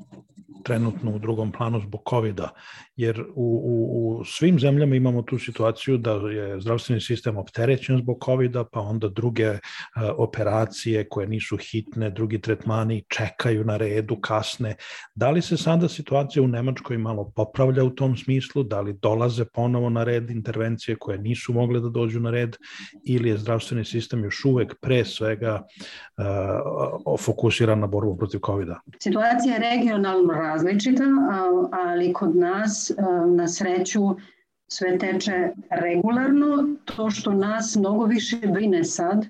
trenutno 0.64 1.14
u 1.14 1.18
drugom 1.18 1.52
planu 1.52 1.80
zbog 1.80 2.00
covid 2.10 2.36
-a. 2.36 2.48
jer 2.96 3.20
u, 3.20 3.60
u, 3.64 4.18
u 4.20 4.24
svim 4.24 4.58
zemljama 4.58 4.96
imamo 4.96 5.22
tu 5.22 5.38
situaciju 5.38 5.98
da 5.98 6.12
je 6.12 6.60
zdravstveni 6.60 7.00
sistem 7.00 7.36
opterećen 7.36 7.98
zbog 7.98 8.24
covid 8.24 8.52
pa 8.72 8.80
onda 8.80 9.08
druge 9.08 9.50
uh, 9.50 9.58
operacije 10.16 11.08
koje 11.08 11.26
nisu 11.26 11.56
hitne, 11.56 12.10
drugi 12.10 12.40
tretmani 12.40 13.04
čekaju 13.08 13.64
na 13.64 13.76
redu, 13.76 14.16
kasne. 14.20 14.76
Da 15.14 15.30
li 15.30 15.42
se 15.42 15.56
sada 15.56 15.88
situacija 15.88 16.42
u 16.42 16.48
Nemačkoj 16.48 16.98
malo 16.98 17.32
popravlja 17.36 17.84
u 17.84 17.90
tom 17.90 18.16
smislu, 18.16 18.62
da 18.62 18.80
li 18.80 18.92
dolaze 19.02 19.44
ponovo 19.44 19.90
na 19.90 20.04
red 20.04 20.30
intervencije 20.30 20.96
koje 20.96 21.18
nisu 21.18 21.52
mogle 21.52 21.80
da 21.80 21.88
dođu 21.88 22.20
na 22.20 22.30
red 22.30 22.56
ili 23.04 23.28
je 23.28 23.38
zdravstveni 23.38 23.84
sistem 23.84 24.24
još 24.24 24.44
uvek 24.44 24.74
pre 24.80 25.04
svega 25.04 25.62
uh, 25.62 27.20
fokusiran 27.20 27.80
na 27.80 27.86
borbu 27.86 28.16
protiv 28.16 28.40
covid 28.46 28.68
-a? 28.68 28.78
Situacija 28.98 29.54
je 29.54 29.60
regionalno 29.60 30.32
različita, 30.54 31.04
ali 31.72 32.12
kod 32.12 32.36
nas 32.36 32.92
na 33.36 33.48
sreću 33.48 34.00
sve 34.68 34.98
teče 34.98 35.50
regularno. 35.70 36.68
To 36.84 37.10
što 37.10 37.32
nas 37.32 37.76
mnogo 37.76 38.04
više 38.04 38.36
brine 38.36 38.84
sad 38.84 39.26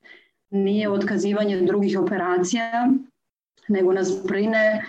nije 0.51 0.91
otkazivanje 0.91 1.61
drugih 1.61 1.99
operacija, 2.01 2.89
nego 3.69 3.93
nas 3.93 4.13
brine 4.27 4.85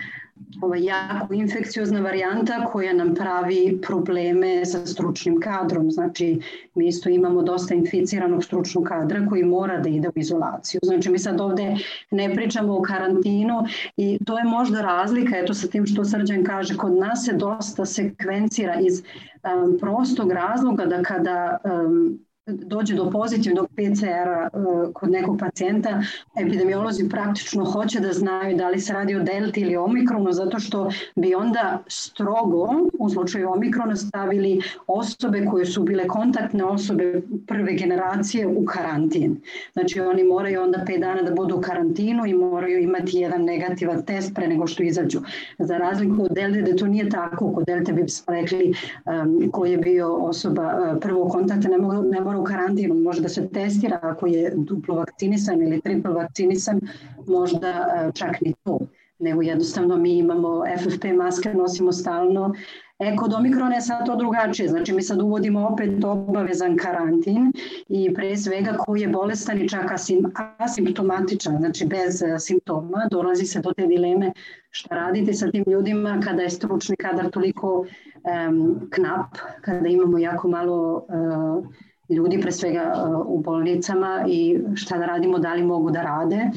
ova 0.62 0.76
jako 0.76 1.34
infekciozna 1.34 2.00
varijanta 2.00 2.64
koja 2.72 2.92
nam 2.92 3.14
pravi 3.14 3.78
probleme 3.86 4.64
sa 4.66 4.86
stručnim 4.86 5.40
kadrom. 5.40 5.90
Znači, 5.90 6.40
mi 6.74 6.88
isto 6.88 7.08
imamo 7.08 7.42
dosta 7.42 7.74
inficiranog 7.74 8.44
stručnog 8.44 8.84
kadra 8.84 9.26
koji 9.28 9.44
mora 9.44 9.78
da 9.80 9.88
ide 9.88 10.08
u 10.08 10.12
izolaciju. 10.14 10.80
Znači, 10.82 11.10
mi 11.10 11.18
sad 11.18 11.40
ovde 11.40 11.76
ne 12.10 12.34
pričamo 12.34 12.76
o 12.76 12.82
karantinu 12.82 13.64
i 13.96 14.18
to 14.26 14.38
je 14.38 14.44
možda 14.44 14.82
razlika, 14.82 15.36
eto 15.36 15.54
sa 15.54 15.68
tim 15.68 15.86
što 15.86 16.04
Srđan 16.04 16.44
kaže, 16.44 16.76
kod 16.76 16.92
nas 16.92 17.24
se 17.24 17.32
dosta 17.32 17.84
sekvencira 17.84 18.80
iz 18.80 19.02
um, 19.02 19.78
prostog 19.80 20.32
razloga 20.32 20.84
da 20.86 21.02
kada 21.02 21.58
um, 21.64 22.25
dođe 22.46 22.94
do 22.94 23.10
pozitivnog 23.10 23.68
PCR-a 23.68 24.48
uh, 24.52 24.92
kod 24.92 25.10
nekog 25.10 25.38
pacijenta, 25.38 26.02
epidemiolozi 26.36 27.08
praktično 27.08 27.64
hoće 27.64 28.00
da 28.00 28.12
znaju 28.12 28.56
da 28.56 28.68
li 28.68 28.80
se 28.80 28.92
radi 28.92 29.14
o 29.14 29.22
delti 29.22 29.60
ili 29.60 29.76
omikronu, 29.76 30.32
zato 30.32 30.58
što 30.58 30.90
bi 31.16 31.34
onda 31.34 31.82
strogo 31.86 32.68
u 32.98 33.10
slučaju 33.10 33.52
omikrona 33.52 33.96
stavili 33.96 34.60
osobe 34.86 35.46
koje 35.50 35.66
su 35.66 35.82
bile 35.82 36.08
kontaktne 36.08 36.64
osobe 36.64 37.22
prve 37.46 37.74
generacije 37.74 38.46
u 38.46 38.64
karantin. 38.64 39.40
Znači 39.72 40.00
oni 40.00 40.24
moraju 40.24 40.62
onda 40.62 40.78
5 40.88 41.00
dana 41.00 41.22
da 41.22 41.34
budu 41.34 41.56
u 41.56 41.60
karantinu 41.60 42.26
i 42.26 42.34
moraju 42.34 42.78
imati 42.78 43.18
jedan 43.18 43.44
negativan 43.44 44.02
test 44.02 44.34
pre 44.34 44.48
nego 44.48 44.66
što 44.66 44.82
izađu. 44.82 45.20
Za 45.58 45.78
razliku 45.78 46.24
od 46.24 46.30
delte, 46.34 46.62
da 46.62 46.76
to 46.76 46.86
nije 46.86 47.08
tako, 47.08 47.52
kod 47.52 47.66
delte 47.66 47.92
bi 47.92 48.08
smo 48.08 48.34
rekli 48.34 48.74
um, 49.04 49.50
ko 49.50 49.64
je 49.64 49.78
bio 49.78 50.14
osoba 50.14 50.62
uh, 50.62 50.98
prvog 51.00 51.30
kontakta, 51.30 51.68
ne 52.02 52.20
mora 52.20 52.35
mora 52.36 52.40
u 52.40 52.44
karantinu, 52.44 52.94
može 52.94 53.22
da 53.22 53.28
se 53.28 53.48
testira 53.48 53.98
ako 54.02 54.26
je 54.26 54.52
duplo 54.56 54.94
vakcinisan 54.94 55.62
ili 55.62 55.80
triplo 55.80 56.12
vakcinisan, 56.12 56.80
možda 57.26 57.68
e, 57.68 58.12
čak 58.14 58.40
ni 58.40 58.54
to. 58.64 58.78
Nego 59.18 59.42
jednostavno 59.42 59.96
mi 59.96 60.18
imamo 60.18 60.64
FFP 60.78 61.04
maske, 61.16 61.54
nosimo 61.54 61.92
stalno. 61.92 62.52
E, 62.98 63.16
kod 63.16 63.34
Omikrona 63.34 63.74
je 63.74 63.80
sad 63.80 64.06
to 64.06 64.16
drugačije, 64.16 64.68
znači 64.68 64.92
mi 64.92 65.02
sad 65.02 65.22
uvodimo 65.22 65.68
opet 65.68 66.04
obavezan 66.04 66.76
karantin 66.76 67.52
i 67.88 68.14
pre 68.14 68.36
svega 68.36 68.76
koji 68.78 69.00
je 69.00 69.08
bolestan 69.08 69.62
i 69.62 69.68
čak 69.68 69.92
asim, 69.92 70.32
asimptomatičan, 70.58 71.56
znači 71.58 71.86
bez 71.86 72.22
e, 72.22 72.38
simptoma, 72.38 73.08
dolazi 73.10 73.46
se 73.46 73.60
do 73.60 73.72
te 73.72 73.86
dileme 73.86 74.32
šta 74.70 74.94
radite 74.94 75.32
sa 75.32 75.50
tim 75.50 75.64
ljudima 75.66 76.20
kada 76.24 76.42
je 76.42 76.50
stručni 76.50 76.96
kadar 76.96 77.30
toliko 77.30 77.86
um, 78.26 78.88
knap, 78.90 79.36
kada 79.60 79.88
imamo 79.88 80.18
jako 80.18 80.48
malo 80.48 81.06
uh, 81.08 81.66
ljudi 82.08 82.40
pre 82.40 82.52
svega 82.52 82.92
uh, 82.96 83.26
u 83.26 83.42
bolnicama 83.42 84.24
i 84.28 84.58
šta 84.74 84.98
da 84.98 85.06
radimo, 85.06 85.38
da 85.38 85.54
li 85.54 85.62
mogu 85.62 85.90
da 85.90 86.02
rade 86.02 86.50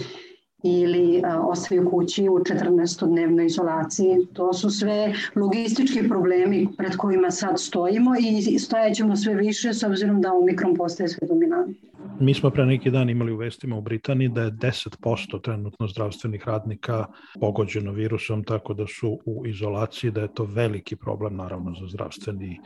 ili 0.63 1.17
uh, 1.17 1.49
ostaju 1.49 1.89
kući 1.89 2.29
u 2.29 2.33
14-dnevnoj 2.33 3.45
izolaciji. 3.45 4.17
To 4.33 4.53
su 4.53 4.69
sve 4.69 5.13
logistički 5.35 6.07
problemi 6.07 6.67
pred 6.77 6.95
kojima 6.95 7.31
sad 7.31 7.59
stojimo 7.59 8.11
i 8.19 8.59
stojećemo 8.59 9.15
sve 9.15 9.33
više 9.33 9.73
s 9.73 9.83
obzirom 9.83 10.21
da 10.21 10.33
Omikron 10.33 10.75
postaje 10.75 11.07
sve 11.07 11.27
dominantni. 11.27 11.75
Mi 12.19 12.33
smo 12.33 12.49
pre 12.49 12.65
neki 12.65 12.91
dan 12.91 13.09
imali 13.09 13.31
u 13.31 13.37
vestima 13.37 13.77
u 13.77 13.81
Britaniji 13.81 14.29
da 14.29 14.41
je 14.41 14.51
10% 14.51 15.41
trenutno 15.41 15.87
zdravstvenih 15.87 16.43
radnika 16.47 17.05
pogođeno 17.39 17.91
virusom, 17.91 18.43
tako 18.43 18.73
da 18.73 18.87
su 18.87 19.19
u 19.25 19.45
izolaciji, 19.47 20.11
da 20.11 20.21
je 20.21 20.33
to 20.33 20.43
veliki 20.43 20.95
problem 20.95 21.35
naravno 21.35 21.73
za 21.79 21.87
zdravstveni 21.87 22.59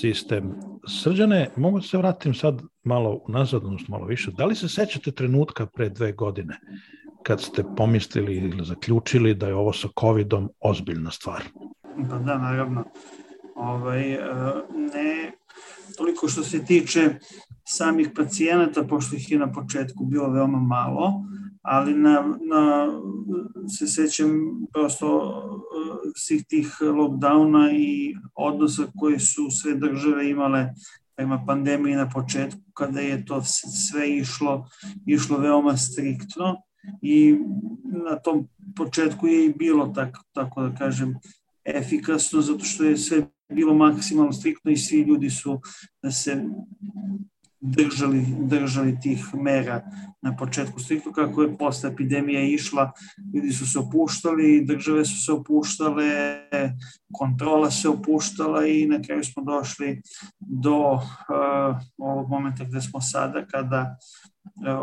sistem. 0.00 0.54
Srđane, 0.88 1.50
mogu 1.56 1.78
da 1.78 1.86
se 1.86 1.98
vratim 1.98 2.34
sad 2.34 2.62
malo 2.84 3.20
unazad, 3.28 3.64
odnosno 3.64 3.86
malo 3.88 4.06
više. 4.06 4.30
Da 4.30 4.44
li 4.44 4.54
se 4.54 4.68
sećate 4.68 5.12
trenutka 5.12 5.66
pre 5.66 5.88
dve 5.88 6.12
godine 6.12 6.60
kad 7.22 7.40
ste 7.40 7.64
pomislili 7.76 8.36
ili 8.36 8.64
zaključili 8.64 9.34
da 9.34 9.48
je 9.48 9.54
ovo 9.54 9.72
sa 9.72 9.88
COVID-om 10.00 10.48
ozbiljna 10.60 11.10
stvar? 11.10 11.42
Pa 12.10 12.18
da, 12.18 12.38
naravno. 12.38 12.84
Ovaj, 13.56 14.12
e, 14.12 14.18
ne 14.74 15.32
toliko 15.96 16.28
što 16.28 16.42
se 16.42 16.64
tiče 16.64 17.10
samih 17.64 18.10
pacijenata, 18.16 18.84
pošto 18.84 19.16
ih 19.16 19.30
je 19.30 19.38
na 19.38 19.52
početku 19.52 20.04
bilo 20.04 20.30
veoma 20.30 20.58
malo, 20.58 21.12
ali 21.68 21.94
na, 21.94 22.38
na, 22.40 22.88
se 23.78 23.86
sećam 23.86 24.30
prosto 24.72 25.16
uh, 25.16 26.12
svih 26.16 26.44
tih 26.48 26.76
lockdowna 26.80 27.70
i 27.78 28.16
odnosa 28.34 28.82
koje 28.98 29.20
su 29.20 29.50
sve 29.50 29.74
države 29.74 30.30
imale 30.30 30.68
prema 31.16 31.44
pandemiji 31.46 31.94
na 31.94 32.08
početku, 32.08 32.60
kada 32.74 33.00
je 33.00 33.24
to 33.24 33.42
sve 33.88 34.10
išlo, 34.16 34.68
išlo 35.06 35.38
veoma 35.38 35.76
striktno 35.76 36.62
i 37.02 37.38
na 38.06 38.16
tom 38.16 38.48
početku 38.76 39.26
je 39.26 39.44
i 39.44 39.54
bilo 39.54 39.86
tako, 39.86 40.22
tako 40.32 40.62
da 40.62 40.74
kažem 40.74 41.14
efikasno, 41.64 42.40
zato 42.40 42.64
što 42.64 42.84
je 42.84 42.96
sve 42.96 43.26
bilo 43.52 43.74
maksimalno 43.74 44.32
striktno 44.32 44.70
i 44.70 44.76
svi 44.76 45.00
ljudi 45.00 45.30
su 45.30 45.60
da 46.02 46.10
se 46.10 46.44
držali, 47.66 48.24
držali 48.40 49.00
tih 49.00 49.34
mera 49.34 49.82
na 50.22 50.36
početku 50.36 50.80
striktno, 50.80 51.12
kako 51.12 51.42
je 51.42 51.56
posle 51.58 51.90
epidemija 51.90 52.40
išla, 52.40 52.92
ljudi 53.34 53.52
su 53.52 53.66
se 53.72 53.78
opuštali, 53.78 54.64
države 54.64 55.04
su 55.04 55.24
se 55.24 55.32
opuštale, 55.32 56.06
kontrola 57.12 57.70
se 57.70 57.88
opuštala 57.88 58.66
i 58.66 58.86
na 58.86 59.02
kraju 59.02 59.24
smo 59.24 59.42
došli 59.44 60.02
do 60.40 60.92
uh, 60.92 61.76
ovog 61.98 62.30
momenta 62.30 62.64
gde 62.64 62.80
smo 62.80 63.00
sada, 63.00 63.46
kada 63.46 63.96
uh, 64.66 64.78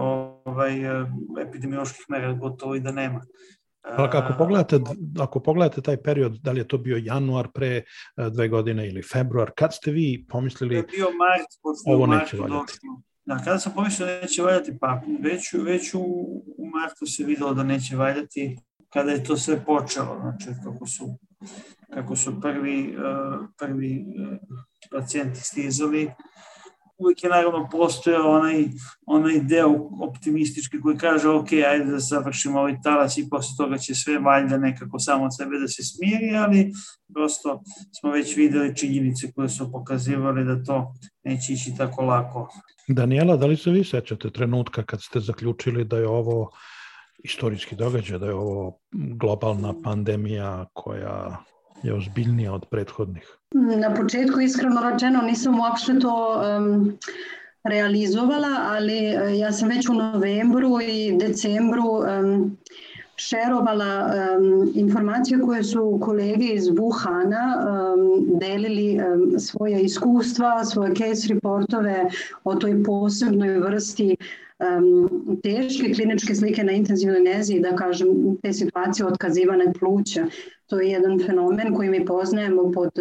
ovaj, 0.45 1.01
uh, 1.01 1.07
epidemioloških 1.47 2.05
mera 2.09 2.33
gotovo 2.33 2.75
i 2.75 2.79
da 2.79 2.91
nema. 2.91 3.21
Ali 3.83 4.09
ako 4.13 4.33
pogledate, 4.37 4.79
ako 5.19 5.39
pogledate 5.39 5.81
taj 5.81 5.97
period, 5.97 6.31
da 6.41 6.51
li 6.51 6.59
je 6.59 6.67
to 6.67 6.77
bio 6.77 6.97
januar 7.03 7.47
pre 7.53 7.67
e, 7.67 7.83
dve 8.29 8.47
godine 8.47 8.87
ili 8.87 9.01
februar, 9.01 9.51
kad 9.55 9.73
ste 9.73 9.91
vi 9.91 10.25
pomislili 10.29 10.83
bio 10.91 11.05
mart, 11.05 11.47
ovo 11.85 12.07
neće 12.07 12.37
valjati? 12.37 12.73
Da, 13.25 13.37
kada 13.37 13.59
sam 13.59 13.73
pomislio 13.75 14.07
da 14.07 14.21
neće 14.21 14.41
valjati, 14.41 14.77
pa 14.81 15.01
već, 15.21 15.53
već 15.53 15.93
u, 15.93 15.99
u 16.57 16.69
martu 16.69 17.05
se 17.05 17.23
videlo 17.23 17.53
da 17.53 17.63
neće 17.63 17.95
valjati 17.95 18.57
kada 18.89 19.11
je 19.11 19.23
to 19.23 19.37
sve 19.37 19.65
počelo, 19.65 20.19
znači 20.21 20.45
kako 20.63 20.85
su, 20.87 21.17
kako 21.93 22.15
su 22.15 22.41
prvi, 22.41 22.97
prvi 23.57 24.05
pacijenti 24.91 25.39
stizali, 25.39 26.11
uvijek 26.97 27.23
je 27.23 27.29
naravno 27.29 27.69
postojao 27.71 28.31
onaj, 28.31 28.65
onaj 29.05 29.39
deo 29.39 29.89
optimistički 30.01 30.81
koji 30.81 30.97
kaže 30.97 31.29
ok, 31.29 31.51
ajde 31.51 31.85
da 31.85 31.99
završimo 31.99 32.59
ovaj 32.59 32.75
talas 32.83 33.17
i 33.17 33.29
posle 33.29 33.55
toga 33.57 33.77
će 33.77 33.95
sve 33.95 34.19
valjda 34.19 34.57
nekako 34.57 34.99
samo 34.99 35.25
od 35.25 35.35
sebe 35.37 35.59
da 35.59 35.67
se 35.67 35.83
smiri, 35.83 36.35
ali 36.35 36.71
prosto 37.13 37.61
smo 37.99 38.11
već 38.11 38.37
videli 38.37 38.75
činjenice 38.75 39.31
koje 39.31 39.49
su 39.49 39.71
pokazivali 39.71 40.45
da 40.45 40.63
to 40.63 40.93
neće 41.23 41.53
ići 41.53 41.73
tako 41.77 42.01
lako. 42.01 42.49
Daniela, 42.87 43.37
da 43.37 43.45
li 43.45 43.57
se 43.57 43.71
vi 43.71 43.83
sećate 43.83 44.29
trenutka 44.29 44.83
kad 44.83 45.01
ste 45.01 45.19
zaključili 45.19 45.85
da 45.85 45.97
je 45.97 46.07
ovo 46.07 46.51
istorijski 47.23 47.75
događaj, 47.75 48.19
da 48.19 48.25
je 48.25 48.33
ovo 48.33 48.79
globalna 48.91 49.73
pandemija 49.83 50.65
koja 50.73 51.43
je 51.83 51.93
ozbiljnija 51.93 52.53
od 52.53 52.65
prethodnih? 52.65 53.37
Na 53.53 53.93
početku, 53.95 54.39
iskreno 54.39 54.81
rečeno, 54.91 55.21
nisam 55.21 55.59
uopšte 55.59 55.99
to 55.99 56.41
um, 56.57 56.97
realizovala, 57.63 58.57
ali 58.65 59.15
uh, 59.15 59.39
ja 59.39 59.51
sam 59.51 59.69
već 59.69 59.89
u 59.89 59.93
novembru 59.93 60.81
i 60.81 61.17
decembru 61.17 61.89
um, 61.89 62.57
šerovala 63.15 64.05
um, 64.05 64.71
informacije 64.75 65.39
koje 65.39 65.63
su 65.63 65.99
kolege 66.01 66.45
iz 66.45 66.63
Wuhana 66.63 67.45
um, 67.57 68.39
delili 68.39 68.99
um, 68.99 69.39
svoje 69.39 69.81
iskustva, 69.81 70.65
svoje 70.65 70.95
case 70.95 71.33
reportove 71.33 72.05
o 72.43 72.55
toj 72.55 72.83
posebnoj 72.83 73.59
vrsti 73.59 74.17
um, 74.63 75.39
teške 75.43 75.93
kliničke 75.93 76.35
slike 76.35 76.63
na 76.63 76.71
intenzivnoj 76.71 77.19
nezi, 77.19 77.59
da 77.59 77.75
kažem, 77.75 78.37
te 78.41 78.53
situacije 78.53 79.05
otkazivane 79.05 79.73
pluća. 79.79 80.25
To 80.65 80.79
je 80.79 80.89
jedan 80.89 81.19
fenomen 81.25 81.75
koji 81.75 81.89
mi 81.89 82.05
poznajemo 82.05 82.71
pod 82.71 82.91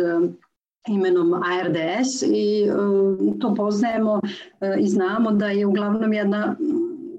imenom 0.88 1.35
ARDS 1.35 2.23
i 2.23 2.71
um, 2.71 3.38
to 3.40 3.54
poznajemo 3.54 4.12
uh, 4.12 4.81
i 4.81 4.88
znamo 4.88 5.33
da 5.33 5.47
je 5.47 5.66
uglavnom 5.66 6.12
jedna 6.12 6.57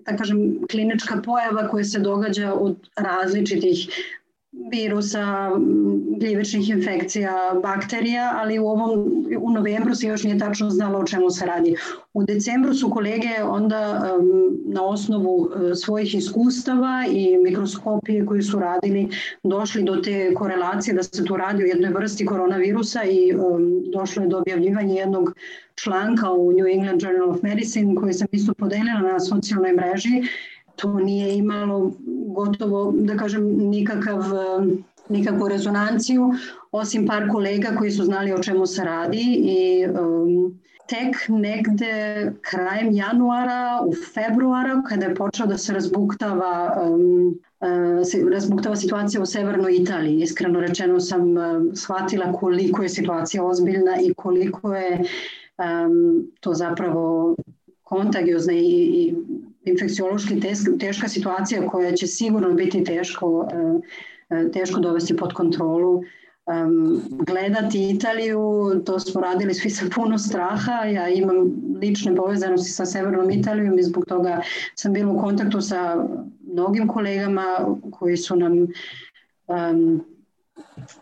da 0.05 0.17
kažem, 0.17 0.67
klinička 0.71 1.21
pojava 1.25 1.67
koja 1.67 1.83
se 1.83 1.99
događa 1.99 2.53
od 2.53 2.75
različitih 2.95 3.87
virusa, 4.71 5.51
gljivičnih 6.19 6.69
infekcija, 6.69 7.59
bakterija, 7.63 8.31
ali 8.35 8.59
u 8.59 8.67
ovom 8.67 8.91
u 9.39 9.51
novembru 9.51 9.95
se 9.95 10.07
još 10.07 10.23
nije 10.23 10.39
tačno 10.39 10.69
znalo 10.69 10.99
o 10.99 11.05
čemu 11.05 11.29
se 11.29 11.45
radi. 11.45 11.75
U 12.13 12.23
decembru 12.23 12.73
su 12.73 12.89
kolege 12.89 13.43
onda 13.43 14.01
na 14.65 14.85
osnovu 14.85 15.35
uh, 15.35 15.51
svojih 15.75 16.15
iskustava 16.15 17.05
i 17.11 17.37
mikroskopije 17.37 18.25
koji 18.25 18.41
su 18.41 18.59
radili 18.59 19.09
došli 19.43 19.83
do 19.83 19.95
te 19.95 20.33
korelacije 20.33 20.93
da 20.93 21.03
se 21.03 21.25
tu 21.25 21.37
radi 21.37 21.63
o 21.63 21.67
jednoj 21.67 21.91
vrsti 21.91 22.25
koronavirusa 22.25 23.03
i 23.03 23.33
došlo 23.93 24.23
je 24.23 24.29
do 24.29 24.37
objavljivanja 24.37 24.93
jednog 24.93 25.35
članka 25.75 26.31
u 26.31 26.51
New 26.51 26.67
England 26.67 27.01
Journal 27.01 27.29
of 27.29 27.41
Medicine 27.41 27.95
koji 27.95 28.13
sam 28.13 28.27
isto 28.31 28.53
podelila 28.53 28.99
na 28.99 29.19
socijalnoj 29.19 29.73
mreži 29.73 30.23
to 30.75 30.99
nije 30.99 31.37
imalo 31.37 31.91
gotovo, 32.33 32.91
da 32.95 33.17
kažem, 33.17 33.45
nikakav, 33.69 34.23
nikakvu 35.09 35.47
rezonanciju, 35.47 36.31
osim 36.71 37.07
par 37.07 37.29
kolega 37.31 37.75
koji 37.77 37.91
su 37.91 38.03
znali 38.03 38.33
o 38.33 38.43
čemu 38.43 38.65
se 38.65 38.83
radi 38.83 39.23
i 39.43 39.87
um, 39.87 40.59
tek 40.87 41.15
negde 41.29 42.31
krajem 42.41 42.91
januara, 42.91 43.81
u 43.85 43.93
februara, 44.13 44.81
kada 44.89 45.05
je 45.05 45.15
počeo 45.15 45.47
da 45.47 45.57
se 45.57 45.73
razbuktava 45.73 46.83
um, 46.87 47.39
se 48.05 48.23
razbuktava 48.31 48.75
situacija 48.75 49.21
u 49.21 49.25
severnoj 49.25 49.75
Italiji. 49.75 50.21
Iskreno 50.21 50.59
rečeno 50.59 50.99
sam 50.99 51.21
shvatila 51.73 52.31
koliko 52.33 52.83
je 52.83 52.89
situacija 52.89 53.43
ozbiljna 53.43 53.97
i 54.01 54.13
koliko 54.13 54.73
je 54.73 54.99
um, 54.99 56.27
to 56.39 56.53
zapravo 56.53 57.35
kontagiozna 57.83 58.53
i, 58.53 58.59
i 58.59 59.15
infekciološki 59.65 60.39
teška 60.79 61.07
situacija 61.07 61.67
koja 61.67 61.91
će 61.91 62.07
sigurno 62.07 62.53
biti 62.53 62.83
teško, 62.83 63.47
e, 63.51 64.35
e, 64.35 64.51
teško 64.51 64.79
dovesti 64.79 65.17
pod 65.17 65.33
kontrolu. 65.33 66.03
Gledati 67.27 67.89
Italiju, 67.89 68.71
to 68.85 68.99
smo 68.99 69.21
radili 69.21 69.53
svi 69.53 69.69
sa 69.69 69.85
puno 69.95 70.17
straha, 70.17 70.71
ja 70.71 71.09
imam 71.09 71.35
lične 71.81 72.15
povezanosti 72.15 72.71
sa 72.71 72.85
Severnom 72.85 73.31
Italijom 73.31 73.79
i 73.79 73.83
zbog 73.83 74.05
toga 74.05 74.41
sam 74.75 74.93
bila 74.93 75.11
u 75.11 75.19
kontaktu 75.19 75.61
sa 75.61 76.07
mnogim 76.51 76.87
kolegama 76.87 77.77
koji 77.91 78.17
su 78.17 78.35
nam 78.35 78.67
um, 79.47 80.03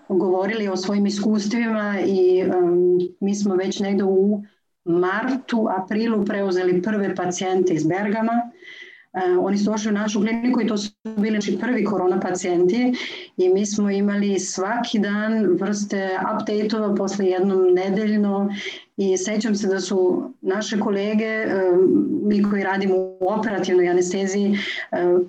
govorili 0.10 0.68
o 0.68 0.78
svojim 0.78 1.06
iskustvima 1.06 2.00
i 2.06 2.44
um, 2.44 3.00
mi 3.20 3.36
smo 3.36 3.56
već 3.56 3.80
negde 3.80 4.04
u 4.04 4.44
martu, 4.86 5.68
aprilu 5.78 6.26
preuzeli 6.26 6.82
prve 6.82 7.16
pacijente 7.16 7.74
iz 7.74 7.88
Bergama. 7.88 8.51
Uh, 9.14 9.46
oni 9.46 9.58
su 9.58 9.72
došli 9.72 9.90
u 9.90 9.94
našu 9.94 10.20
kliniku 10.20 10.62
i 10.62 10.68
to 10.68 10.78
su 10.78 10.92
bili 11.18 11.32
naši 11.32 11.58
prvi 11.60 11.86
korona 11.86 12.20
pacijenti 12.20 12.94
i 13.38 13.50
mi 13.50 13.66
smo 13.66 13.90
imali 13.90 14.40
svaki 14.40 15.00
dan 15.00 15.58
vrste 15.60 16.20
update-ova 16.34 16.96
posle 16.96 17.26
jednom 17.26 17.74
nedeljno 17.74 18.50
I 18.98 19.18
sećam 19.18 19.56
se 19.56 19.68
da 19.68 19.80
su 19.80 20.24
naše 20.42 20.80
kolege, 20.80 21.46
mi 22.24 22.44
koji 22.44 22.64
radimo 22.64 22.96
u 22.96 23.28
operativnoj 23.40 23.90
anesteziji, 23.90 24.58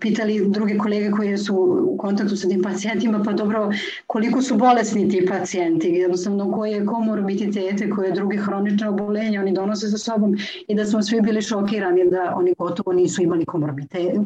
pitali 0.01 0.49
druge 0.49 0.79
kolege 0.79 1.11
koji 1.11 1.39
su 1.39 1.55
u 1.89 1.97
kontaktu 1.97 2.37
sa 2.37 2.49
tim 2.49 2.63
pacijentima, 2.63 3.23
pa 3.25 3.33
dobro, 3.33 3.71
koliko 4.07 4.43
su 4.43 4.57
bolesni 4.57 5.09
ti 5.09 5.27
pacijenti, 5.27 5.89
jednostavno 5.89 6.53
koje 6.53 6.87
komorbiditete, 6.87 7.91
koje 7.91 8.13
druge 8.13 8.37
hronične 8.37 8.89
obolenja 8.89 9.41
oni 9.41 9.53
donose 9.53 9.89
sa 9.89 9.99
sobom 9.99 10.37
i 10.69 10.75
da 10.75 10.85
smo 10.85 11.03
svi 11.03 11.21
bili 11.21 11.43
šokirani 11.43 12.11
da 12.11 12.35
oni 12.37 12.55
gotovo 12.59 12.93
nisu 12.93 13.23
imali 13.23 13.45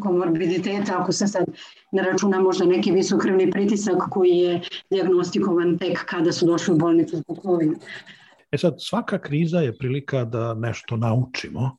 komorbiditete, 0.02 0.92
ako 0.92 1.12
se 1.12 1.26
sad 1.26 1.46
ne 1.92 2.02
računa 2.02 2.40
možda 2.40 2.64
neki 2.64 2.92
visokrvni 2.92 3.50
pritisak 3.50 3.96
koji 4.10 4.36
je 4.36 4.60
diagnostikovan 4.90 5.78
tek 5.78 6.04
kada 6.04 6.32
su 6.32 6.46
došli 6.46 6.74
u 6.74 6.78
bolnicu 6.78 7.16
zbog 7.16 7.38
COVID. 7.42 7.72
E 8.56 8.58
sad, 8.58 8.74
svaka 8.78 9.18
kriza 9.18 9.60
je 9.60 9.78
prilika 9.78 10.24
da 10.24 10.54
nešto 10.54 10.96
naučimo 10.96 11.76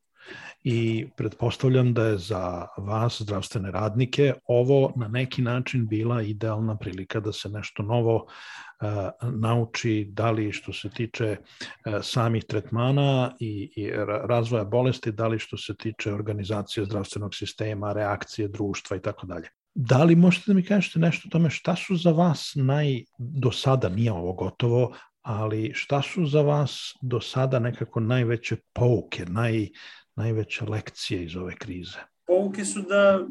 i 0.64 1.08
pretpostavljam 1.18 1.94
da 1.94 2.04
je 2.06 2.18
za 2.18 2.68
vas, 2.78 3.22
zdravstvene 3.22 3.72
radnike, 3.72 4.34
ovo 4.46 4.94
na 4.96 5.08
neki 5.08 5.42
način 5.42 5.88
bila 5.88 6.22
idealna 6.22 6.78
prilika 6.78 7.20
da 7.20 7.34
se 7.34 7.50
nešto 7.50 7.84
novo 7.84 8.16
uh, 8.16 9.32
nauči, 9.34 10.08
da 10.10 10.32
li 10.32 10.52
što 10.52 10.74
se 10.74 10.90
tiče 10.90 11.38
uh, 11.38 11.94
samih 12.02 12.44
tretmana 12.46 13.32
i, 13.40 13.72
i 13.76 13.92
razvoja 14.30 14.64
bolesti, 14.64 15.12
da 15.12 15.28
li 15.28 15.40
što 15.40 15.58
se 15.58 15.76
tiče 15.76 16.14
organizacije 16.14 16.86
zdravstvenog 16.86 17.36
sistema, 17.36 17.94
reakcije 17.94 18.48
društva 18.48 18.98
i 18.98 19.02
tako 19.02 19.28
dalje. 19.28 19.50
Da 19.80 20.04
li 20.04 20.16
možete 20.16 20.44
da 20.48 20.54
mi 20.54 20.64
kažete 20.64 21.00
nešto 21.00 21.28
o 21.28 21.32
tome 21.32 21.50
šta 21.50 21.76
su 21.76 21.96
za 21.96 22.12
vas 22.12 22.52
naj, 22.56 23.04
do 23.18 23.52
sada, 23.52 23.90
nije 23.90 24.12
ovo 24.12 24.34
gotovo, 24.34 24.94
ali 25.28 25.72
šta 25.74 26.02
su 26.02 26.26
za 26.26 26.42
vas 26.42 26.94
do 27.02 27.22
sada 27.22 27.60
nekako 27.60 28.00
najveće 28.00 28.58
pouke, 28.74 29.26
naj, 29.26 29.68
najveće 30.16 30.66
lekcije 30.66 31.24
iz 31.24 31.36
ove 31.36 31.56
krize? 31.56 32.00
Pouke 32.28 32.66
su 32.66 32.82
da 32.82 33.28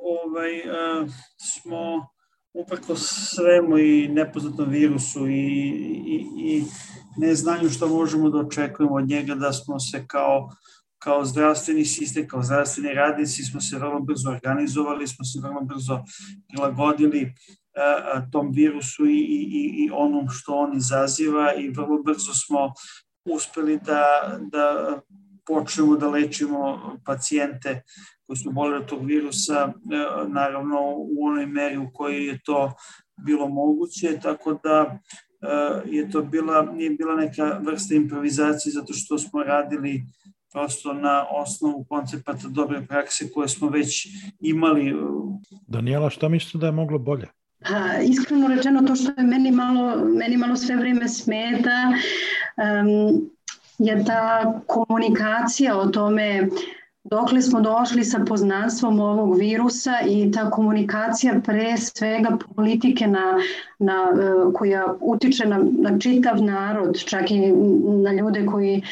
ovaj, 0.00 0.52
uh, 0.60 1.08
smo 1.38 2.08
uprko 2.52 2.96
svemu 2.96 3.78
i 3.78 4.08
nepoznatom 4.08 4.68
virusu 4.68 5.28
i, 5.28 5.68
i, 6.06 6.26
i 6.38 6.64
neznanju 7.16 7.70
što 7.70 7.88
možemo 7.88 8.30
da 8.30 8.38
očekujemo 8.38 8.94
od 8.94 9.08
njega, 9.08 9.34
da 9.34 9.52
smo 9.52 9.80
se 9.80 10.06
kao 10.06 10.48
kao 11.04 11.24
zdravstveni 11.24 11.84
sistem, 11.84 12.28
kao 12.28 12.42
zdravstveni 12.42 12.94
radnici 12.94 13.42
smo 13.42 13.60
se 13.60 13.78
vrlo 13.78 14.00
brzo 14.00 14.30
organizovali, 14.30 15.06
smo 15.06 15.24
se 15.24 15.40
vrlo 15.42 15.60
brzo 15.60 16.02
prilagodili 16.48 17.34
tom 18.32 18.50
virusu 18.52 19.06
i, 19.06 19.18
i, 19.18 19.84
i 19.84 19.90
onom 19.92 20.28
što 20.28 20.54
on 20.54 20.76
izaziva 20.76 21.54
i 21.54 21.68
vrlo 21.68 22.02
brzo 22.02 22.34
smo 22.34 22.72
uspeli 23.24 23.78
da, 23.86 24.04
da 24.52 25.00
počnemo 25.46 25.96
da 25.96 26.08
lečimo 26.08 26.80
pacijente 27.04 27.82
koji 28.26 28.36
su 28.36 28.50
bolili 28.50 28.76
od 28.76 28.86
tog 28.86 29.04
virusa, 29.04 29.72
naravno 30.28 30.76
u 30.96 31.26
onoj 31.26 31.46
meri 31.46 31.76
u 31.76 31.90
kojoj 31.94 32.26
je 32.26 32.38
to 32.44 32.72
bilo 33.26 33.48
moguće, 33.48 34.18
tako 34.22 34.58
da 34.62 34.98
je 35.84 36.10
to 36.10 36.22
bila, 36.22 36.72
nije 36.72 36.90
bila 36.90 37.16
neka 37.16 37.60
vrsta 37.62 37.94
improvizacije 37.94 38.72
zato 38.72 38.92
što 38.92 39.18
smo 39.18 39.42
radili 39.42 40.02
prosto 40.52 40.92
na 40.92 41.26
osnovu 41.30 41.84
koncepata 41.88 42.48
dobre 42.48 42.86
prakse 42.86 43.30
koje 43.32 43.48
smo 43.48 43.68
već 43.68 44.06
imali. 44.40 44.94
Daniela, 45.66 46.10
šta 46.10 46.28
mislite 46.28 46.58
da 46.58 46.66
je 46.66 46.72
moglo 46.72 46.98
bolje? 46.98 47.26
A, 47.70 48.02
iskreno 48.02 48.48
rečeno, 48.48 48.82
to 48.82 48.94
što 48.94 49.12
je 49.16 49.26
meni 49.26 49.50
malo, 49.50 50.04
meni 50.04 50.36
malo 50.36 50.56
sve 50.56 50.76
vreme 50.76 51.08
smeta, 51.08 51.92
um, 52.56 53.30
je 53.78 54.04
ta 54.04 54.52
komunikacija 54.66 55.78
o 55.78 55.86
tome 55.86 56.48
dokle 57.04 57.42
smo 57.42 57.60
došli 57.60 58.04
sa 58.04 58.20
poznanstvom 58.28 59.00
ovog 59.00 59.38
virusa 59.38 59.92
i 60.08 60.32
ta 60.32 60.50
komunikacija 60.50 61.40
pre 61.44 61.76
svega 61.76 62.38
politike 62.56 63.06
na, 63.06 63.38
na, 63.78 63.92
e, 63.92 64.52
koja 64.54 64.94
utiče 65.00 65.46
na, 65.46 65.64
na 65.78 65.98
čitav 65.98 66.42
narod, 66.42 67.04
čak 67.04 67.30
i 67.30 67.52
na 68.02 68.12
ljude 68.12 68.46
koji 68.46 68.76
e, 68.76 68.82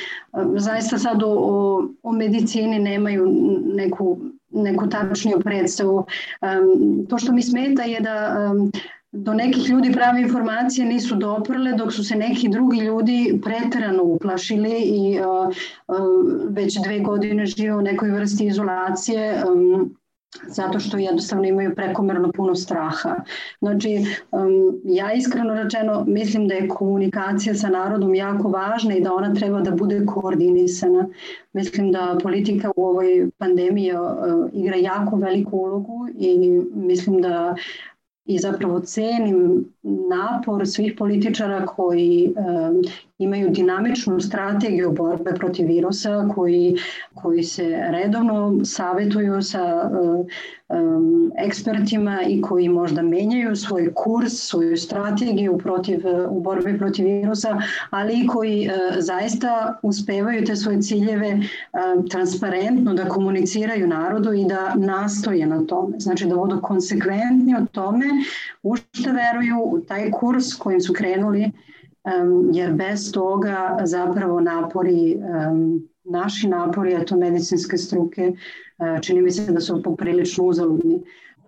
zaista 0.57 0.99
sad 0.99 1.23
o, 1.23 1.89
o 2.03 2.13
medicini 2.13 2.79
nemaju 2.79 3.27
neku 3.75 4.19
neku 4.53 4.89
tačniju 4.89 5.41
predstavu. 5.41 6.07
Um, 6.41 7.07
to 7.09 7.19
što 7.19 7.33
mi 7.33 7.43
smeta 7.43 7.83
je 7.83 8.01
da 8.01 8.49
um, 8.53 8.73
do 9.13 9.35
nekih 9.35 9.69
ljudi 9.69 9.93
prave 9.93 10.21
informacije 10.21 10.87
nisu 10.87 11.17
doprle, 11.17 11.73
dok 11.73 11.93
su 11.93 12.05
se 12.05 12.17
neki 12.17 12.49
drugi 12.49 12.79
ljudi 12.79 13.41
preterano 13.45 14.03
uplašili 14.03 14.81
i 14.81 15.21
uh, 15.21 15.49
uh, 15.89 15.97
već 16.49 16.79
dve 16.85 17.01
godine 17.01 17.47
žive 17.47 17.77
u 17.77 17.83
nekoj 17.83 18.11
vrsti 18.11 18.47
izolacije. 18.47 19.45
Um, 19.49 19.97
zato 20.49 20.81
što 20.81 20.99
jednostavno 20.99 21.45
imaju 21.45 21.75
prekomerno 21.75 22.33
puno 22.33 22.55
straha. 22.55 23.17
Znači, 23.59 24.05
ja 24.85 25.13
iskreno 25.13 25.55
rečeno 25.55 26.05
mislim 26.07 26.49
da 26.49 26.55
je 26.55 26.69
komunikacija 26.69 27.55
sa 27.55 27.69
narodom 27.69 28.15
jako 28.15 28.49
važna 28.49 28.97
i 28.97 29.01
da 29.01 29.15
ona 29.15 29.35
treba 29.35 29.61
da 29.61 29.71
bude 29.71 30.07
koordinisana. 30.07 31.09
Mislim 31.53 31.93
da 31.93 32.19
politika 32.23 32.71
u 32.77 32.85
ovoj 32.87 33.31
pandemiji 33.39 33.93
uh, 33.93 34.01
igra 34.53 34.77
jako 34.77 35.17
veliku 35.17 35.57
ulogu 35.57 36.09
i 36.19 36.61
mislim 36.75 37.23
da 37.23 37.55
i 38.25 38.39
zapravo 38.39 38.81
cenim 38.81 39.65
napor 39.83 40.69
svih 40.69 40.95
političara 40.99 41.67
koji 41.67 42.35
imaju 43.23 43.51
dinamičnu 43.51 44.21
strategiju 44.21 44.93
borbe 44.93 45.35
protiv 45.35 45.67
virusa, 45.67 46.29
koji, 46.35 46.77
koji 47.15 47.43
se 47.43 47.79
redovno 47.91 48.65
savetuju 48.65 49.43
sa 49.43 49.91
um, 50.69 51.33
ekspertima 51.39 52.23
i 52.29 52.41
koji 52.41 52.69
možda 52.69 53.03
menjaju 53.03 53.57
svoj 53.57 53.93
kurs, 53.95 54.33
svoju 54.33 54.77
strategiju 54.77 55.59
protiv, 55.59 56.01
u 56.31 56.41
borbi 56.41 56.79
protiv 56.79 57.05
virusa, 57.05 57.61
ali 57.91 58.21
i 58.21 58.27
koji 58.27 58.69
uh, 58.69 58.97
zaista 58.99 59.79
uspevaju 59.83 60.45
te 60.45 60.57
svoje 60.57 60.83
ciljeve 60.83 61.39
uh, 61.39 62.05
transparentno 62.11 62.95
da 62.95 63.09
komuniciraju 63.09 63.87
narodu 63.87 64.33
i 64.33 64.45
da 64.45 64.75
nastoje 64.75 65.47
na 65.47 65.67
tome. 65.67 65.99
Znači 65.99 66.27
da 66.27 66.37
budu 66.37 66.61
konsekventni 66.61 67.55
o 67.55 67.67
tome 67.73 68.07
u 68.63 68.77
što 68.77 69.11
veruju, 69.13 69.63
u 69.65 69.81
taj 69.81 70.11
kurs 70.11 70.55
kojim 70.55 70.81
su 70.81 70.93
krenuli, 70.93 71.51
jer 72.53 72.73
bez 72.73 73.13
toga 73.13 73.79
zapravo 73.85 74.41
napori 74.41 75.17
naši 76.05 76.49
napori, 76.49 76.95
a 76.95 77.05
to 77.05 77.17
medicinske 77.17 77.77
struke, 77.77 78.33
čini 79.03 79.23
mi 79.23 79.31
se 79.31 79.53
da 79.53 79.61
su 79.61 79.83
poprilično 79.83 80.45
uzaludni. 80.45 81.03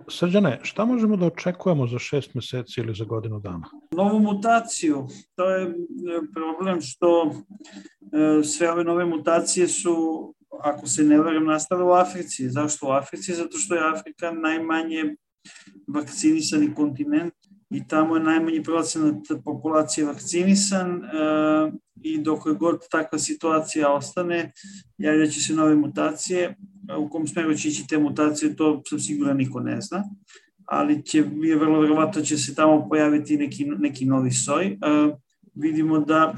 Srđane, 0.08 0.60
šta 0.62 0.84
možemo 0.84 1.16
da 1.16 1.26
očekujemo 1.26 1.86
za 1.86 1.98
šest 1.98 2.34
meseci 2.34 2.80
ili 2.80 2.94
za 2.94 3.04
godinu 3.04 3.40
dana? 3.40 3.70
Novu 3.90 4.18
mutaciju. 4.18 5.06
To 5.34 5.50
je 5.50 5.62
e, 5.66 5.72
problem 6.34 6.80
što 6.80 7.30
e, 7.30 8.44
sve 8.44 8.70
ove 8.70 8.84
nove 8.84 9.04
mutacije 9.04 9.68
su, 9.68 9.94
ako 10.60 10.86
se 10.86 11.02
ne 11.02 11.18
varam, 11.18 11.44
nastale 11.44 11.84
u 11.84 11.92
Africi. 11.92 12.50
Zašto 12.50 12.86
u 12.86 12.90
Africi? 12.90 13.34
Zato 13.34 13.58
što 13.58 13.74
je 13.74 13.90
Afrika 13.90 14.30
najmanje 14.30 15.16
vakcinisani 15.88 16.74
kontinent 16.74 17.34
i 17.74 17.86
tamo 17.88 18.16
je 18.16 18.22
najmanji 18.22 18.62
procenat 18.62 19.16
populacije 19.44 20.06
vakcinisan 20.06 21.04
e, 21.04 21.08
i 22.02 22.18
dok 22.18 22.48
god 22.58 22.80
takva 22.90 23.18
situacija 23.18 23.92
ostane, 23.92 24.52
javljaće 24.98 25.40
se 25.40 25.54
nove 25.54 25.74
mutacije. 25.74 26.56
U 26.98 27.08
kom 27.08 27.26
smeru 27.26 27.54
će 27.54 27.68
ići 27.68 27.86
te 27.86 27.98
mutacije, 27.98 28.56
to 28.56 28.82
sam 28.88 28.98
siguran 29.00 29.36
niko 29.36 29.60
ne 29.60 29.80
zna, 29.80 30.04
ali 30.66 31.02
će, 31.06 31.24
je 31.42 31.56
vrlo 31.56 31.80
verovatno 31.80 32.22
će 32.22 32.38
se 32.38 32.54
tamo 32.54 32.88
pojaviti 32.88 33.36
neki, 33.36 33.64
neki 33.64 34.06
novi 34.06 34.30
soj. 34.30 34.66
E, 34.66 34.76
vidimo 35.54 35.98
da 35.98 36.34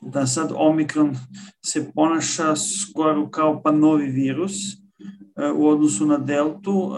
da 0.00 0.26
sad 0.26 0.52
Omikron 0.54 1.16
se 1.66 1.90
ponaša 1.94 2.54
skoro 2.56 3.30
kao 3.30 3.62
pa 3.62 3.72
novi 3.72 4.06
virus 4.06 4.52
e, 5.36 5.50
u 5.56 5.68
odnosu 5.68 6.06
na 6.06 6.18
Deltu. 6.18 6.92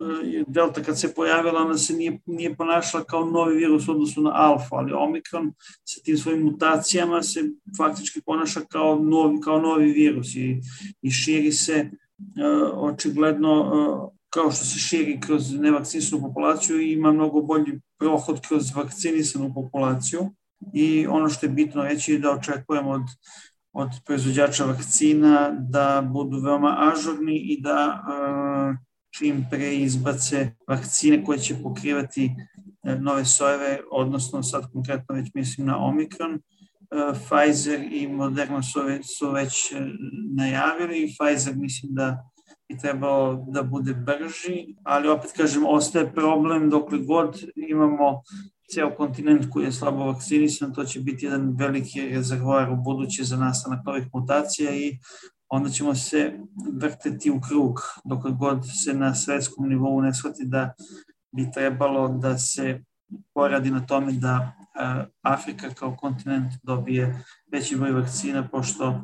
E, 0.00 0.38
E, 0.38 0.44
delta 0.46 0.82
kad 0.82 1.00
se 1.00 1.14
pojavila, 1.14 1.60
ona 1.60 1.78
se 1.78 1.94
nije, 1.94 2.18
nije 2.26 2.56
ponašala 2.56 3.04
kao 3.04 3.24
novi 3.24 3.56
virus 3.56 3.88
u 3.88 3.90
odnosu 3.90 4.22
na 4.22 4.32
alfa, 4.34 4.76
ali 4.76 4.92
Omikron 4.92 5.52
sa 5.84 6.00
tim 6.04 6.16
svojim 6.16 6.42
mutacijama 6.42 7.22
se 7.22 7.40
faktički 7.76 8.20
ponaša 8.26 8.60
kao 8.60 8.98
novi, 8.98 9.40
kao 9.40 9.60
novi 9.60 9.92
virus 9.92 10.34
i, 10.34 10.60
i 11.02 11.10
širi 11.10 11.52
se 11.52 11.90
uh, 12.18 12.92
očigledno 12.92 13.60
uh, 13.60 14.10
kao 14.28 14.50
što 14.50 14.64
se 14.64 14.78
širi 14.78 15.20
kroz 15.20 15.52
nevakcinisanu 15.52 16.22
populaciju 16.22 16.80
i 16.80 16.92
ima 16.92 17.12
mnogo 17.12 17.40
bolji 17.40 17.80
prohod 17.98 18.40
kroz 18.48 18.74
vakcinisanu 18.76 19.54
populaciju 19.54 20.30
i 20.74 21.06
ono 21.06 21.28
što 21.28 21.46
je 21.46 21.50
bitno 21.50 21.82
reći 21.82 22.12
je 22.12 22.18
da 22.18 22.30
očekujemo 22.30 22.90
od 22.90 23.02
od 23.78 23.88
proizvođača 24.04 24.64
vakcina 24.64 25.50
da 25.50 26.08
budu 26.12 26.38
veoma 26.40 26.76
ažurni 26.78 27.36
i 27.36 27.60
da 27.60 28.02
uh, 28.02 28.45
čim 29.18 29.46
pre 29.50 29.76
izbace 29.76 30.50
vakcine 30.68 31.24
koje 31.24 31.38
će 31.38 31.62
pokrivati 31.62 32.30
e, 32.82 32.96
nove 32.96 33.24
sojeve, 33.24 33.80
odnosno 33.92 34.42
sad 34.42 34.72
konkretno 34.72 35.14
već 35.14 35.34
mislim 35.34 35.66
na 35.66 35.84
Omikron. 35.84 36.34
E, 36.34 36.38
Pfizer 37.12 37.88
i 37.92 38.08
Moderna 38.08 38.62
su, 38.62 38.80
su 39.18 39.30
već 39.30 39.72
e, 39.72 39.76
najavili. 40.36 41.14
Pfizer 41.18 41.56
mislim 41.56 41.94
da 41.94 42.30
bi 42.68 42.78
trebalo 42.78 43.46
da 43.48 43.62
bude 43.62 43.94
brži, 43.94 44.74
ali 44.82 45.08
opet 45.08 45.32
kažem, 45.36 45.66
ostaje 45.66 46.12
problem 46.12 46.70
dokle 46.70 46.98
god 46.98 47.44
imamo 47.56 48.22
ceo 48.74 48.94
kontinent 48.96 49.46
koji 49.50 49.64
je 49.64 49.72
slabo 49.72 50.04
vakcinisan, 50.04 50.74
to 50.74 50.84
će 50.84 51.00
biti 51.00 51.24
jedan 51.24 51.56
veliki 51.58 52.08
rezervoar 52.08 52.70
u 52.70 52.76
buduće 52.76 53.24
za 53.24 53.36
nastanak 53.36 53.86
novih 53.86 54.06
mutacija 54.12 54.74
i 54.74 54.98
onda 55.48 55.70
ćemo 55.70 55.94
se 55.94 56.38
vrteti 56.80 57.30
u 57.30 57.40
krug 57.40 57.80
dok 58.04 58.30
god 58.30 58.64
se 58.84 58.94
na 58.94 59.14
svetskom 59.14 59.68
nivou 59.68 60.00
ne 60.00 60.14
shvati 60.14 60.44
da 60.44 60.72
bi 61.36 61.50
trebalo 61.54 62.08
da 62.08 62.38
se 62.38 62.80
poradi 63.34 63.70
na 63.70 63.86
tome 63.86 64.12
da 64.12 64.52
Afrika 65.22 65.70
kao 65.74 65.96
kontinent 65.96 66.52
dobije 66.62 67.24
veći 67.52 67.76
broj 67.76 67.92
vakcina, 67.92 68.48
pošto 68.48 69.00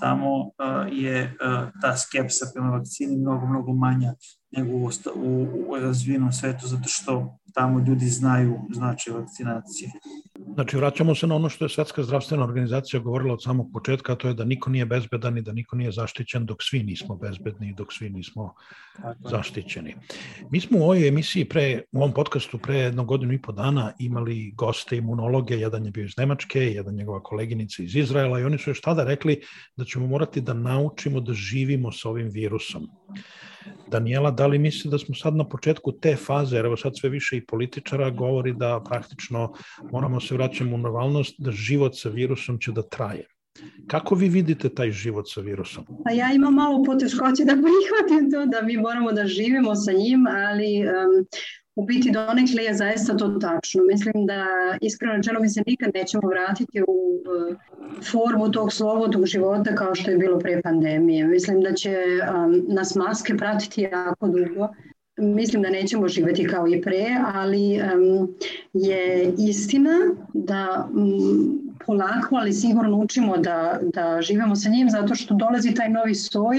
tamo 0.00 0.50
je 0.92 1.36
ta 1.80 1.96
skepsa 1.96 2.46
prema 2.54 2.70
vakcini 2.70 3.16
mnogo, 3.16 3.46
mnogo 3.46 3.72
manja 3.72 4.14
nego 4.50 4.72
u, 4.76 4.90
u, 5.14 5.46
u 5.68 5.76
razvijenom 5.76 6.32
svetu, 6.32 6.66
zato 6.66 6.88
što 6.88 7.38
tamo 7.54 7.84
ljudi 7.86 8.06
znaju 8.06 8.58
značaj 8.74 9.14
vakcinacije. 9.14 9.90
Znači, 10.54 10.76
vraćamo 10.76 11.14
se 11.14 11.26
na 11.26 11.34
ono 11.34 11.48
što 11.48 11.64
je 11.64 11.68
Svetska 11.68 12.02
zdravstvena 12.02 12.44
organizacija 12.44 13.00
govorila 13.00 13.34
od 13.34 13.42
samog 13.42 13.70
početka, 13.72 14.14
to 14.14 14.28
je 14.28 14.34
da 14.34 14.44
niko 14.44 14.70
nije 14.70 14.86
bezbedan 14.86 15.38
i 15.38 15.42
da 15.42 15.52
niko 15.52 15.76
nije 15.76 15.92
zaštićen 15.92 16.46
dok 16.46 16.62
svi 16.62 16.82
nismo 16.82 17.16
bezbedni 17.16 17.68
i 17.68 17.74
dok 17.74 17.92
svi 17.92 18.10
nismo 18.10 18.54
Tako. 19.02 19.28
zaštićeni. 19.28 19.94
Mi 20.50 20.60
smo 20.60 20.78
u 20.78 20.82
ovoj 20.82 21.08
emisiji, 21.08 21.44
pre, 21.44 21.82
u 21.92 21.98
ovom 21.98 22.12
podcastu 22.12 22.58
pre 22.58 22.76
jednog 22.76 23.06
godinu 23.06 23.32
i 23.32 23.42
po 23.42 23.52
dana 23.52 23.92
imali 23.98 24.52
goste 24.56 24.96
imunologe, 24.96 25.54
jedan 25.54 25.84
je 25.84 25.90
bio 25.90 26.04
iz 26.04 26.16
Nemačke, 26.18 26.60
jedan 26.60 26.94
njegova 26.94 27.22
koleginica 27.22 27.82
iz 27.82 27.96
Izraela 27.96 28.40
i 28.40 28.44
oni 28.44 28.58
su 28.58 28.70
još 28.70 28.80
tada 28.80 29.04
rekli 29.04 29.40
da 29.76 29.84
ćemo 29.84 30.06
morati 30.06 30.40
da 30.40 30.54
naučimo 30.54 31.20
da 31.20 31.32
živimo 31.34 31.92
sa 31.92 32.08
ovim 32.08 32.28
virusom. 32.28 32.88
Daniela, 33.88 34.30
da 34.30 34.46
li 34.46 34.58
misli 34.58 34.90
da 34.90 34.98
smo 34.98 35.14
sad 35.14 35.36
na 35.36 35.44
početku 35.48 35.92
te 35.92 36.16
faze, 36.16 36.56
jer 36.56 36.64
evo 36.64 36.76
sad 36.76 36.92
sve 36.98 37.10
više 37.10 37.36
i 37.36 37.46
političara 37.46 38.10
govori 38.10 38.52
da 38.52 38.80
praktično 38.88 39.52
moramo 39.92 40.20
se 40.20 40.34
vraćamo 40.34 40.74
u 40.74 40.78
normalnost, 40.78 41.34
da 41.38 41.50
život 41.50 41.92
sa 41.96 42.08
virusom 42.08 42.58
će 42.58 42.72
da 42.72 42.82
traje. 42.82 43.26
Kako 43.86 44.14
vi 44.14 44.28
vidite 44.28 44.68
taj 44.68 44.90
život 44.90 45.28
sa 45.28 45.40
virusom? 45.40 45.84
Pa 46.04 46.10
ja 46.10 46.32
imam 46.32 46.54
malo 46.54 46.84
poteškoće 46.84 47.44
da 47.44 47.52
prihvatim 47.52 48.30
to, 48.30 48.46
da 48.46 48.62
mi 48.62 48.76
moramo 48.76 49.12
da 49.12 49.26
živimo 49.26 49.74
sa 49.74 49.92
njim, 49.92 50.26
ali 50.26 50.82
um, 50.86 51.26
u 51.76 51.84
biti 51.84 52.10
donekle 52.10 52.62
je 52.64 52.74
zaista 52.74 53.16
to 53.16 53.28
tačno. 53.28 53.82
Mislim 53.84 54.26
da 54.26 54.46
iskreno 54.80 55.14
rečeno 55.14 55.40
mi 55.40 55.48
se 55.48 55.62
nikad 55.66 55.90
nećemo 55.94 56.28
vratiti 56.28 56.82
u 56.82 56.86
uh, 56.86 57.56
formu 58.10 58.52
tog 58.52 58.72
slobodnog 58.72 59.26
života 59.26 59.74
kao 59.74 59.94
što 59.94 60.10
je 60.10 60.18
bilo 60.18 60.38
pre 60.38 60.62
pandemije. 60.62 61.26
Mislim 61.26 61.60
da 61.60 61.72
će 61.72 61.96
um, 61.96 62.64
nas 62.68 62.94
maske 62.94 63.36
pratiti 63.36 63.82
jako 63.82 64.28
dugo. 64.28 64.68
Mislim 65.16 65.62
da 65.62 65.70
nećemo 65.70 66.08
živeti 66.08 66.46
kao 66.46 66.68
i 66.68 66.80
pre, 66.80 67.06
ali 67.34 67.80
um, 67.80 68.34
je 68.72 69.34
istina 69.38 69.98
da 70.34 70.88
um, 70.94 71.69
polako, 71.90 72.36
ali 72.36 72.52
sigurno 72.52 72.96
učimo 72.96 73.36
da, 73.36 73.78
da 73.82 74.22
živemo 74.22 74.56
sa 74.56 74.68
njim 74.68 74.90
zato 74.90 75.14
što 75.14 75.34
dolazi 75.34 75.74
taj 75.74 75.88
novi 75.88 76.14
soj 76.14 76.56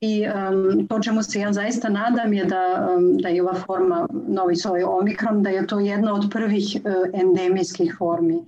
i 0.00 0.24
um, 0.26 0.86
to 0.86 1.00
čemu 1.00 1.22
se 1.22 1.40
ja 1.40 1.52
zaista 1.52 1.88
nadam 1.88 2.32
je 2.32 2.44
da, 2.44 2.88
um, 2.96 3.18
da 3.18 3.28
je 3.28 3.42
ova 3.42 3.54
forma 3.54 4.06
novi 4.28 4.56
soj 4.56 4.82
omikron, 4.82 5.42
da 5.42 5.50
je 5.50 5.66
to 5.66 5.80
jedna 5.80 6.14
od 6.14 6.28
prvih 6.32 6.76
uh, 6.76 7.20
endemijskih 7.20 7.94
formi 7.98 8.36
um, 8.36 8.46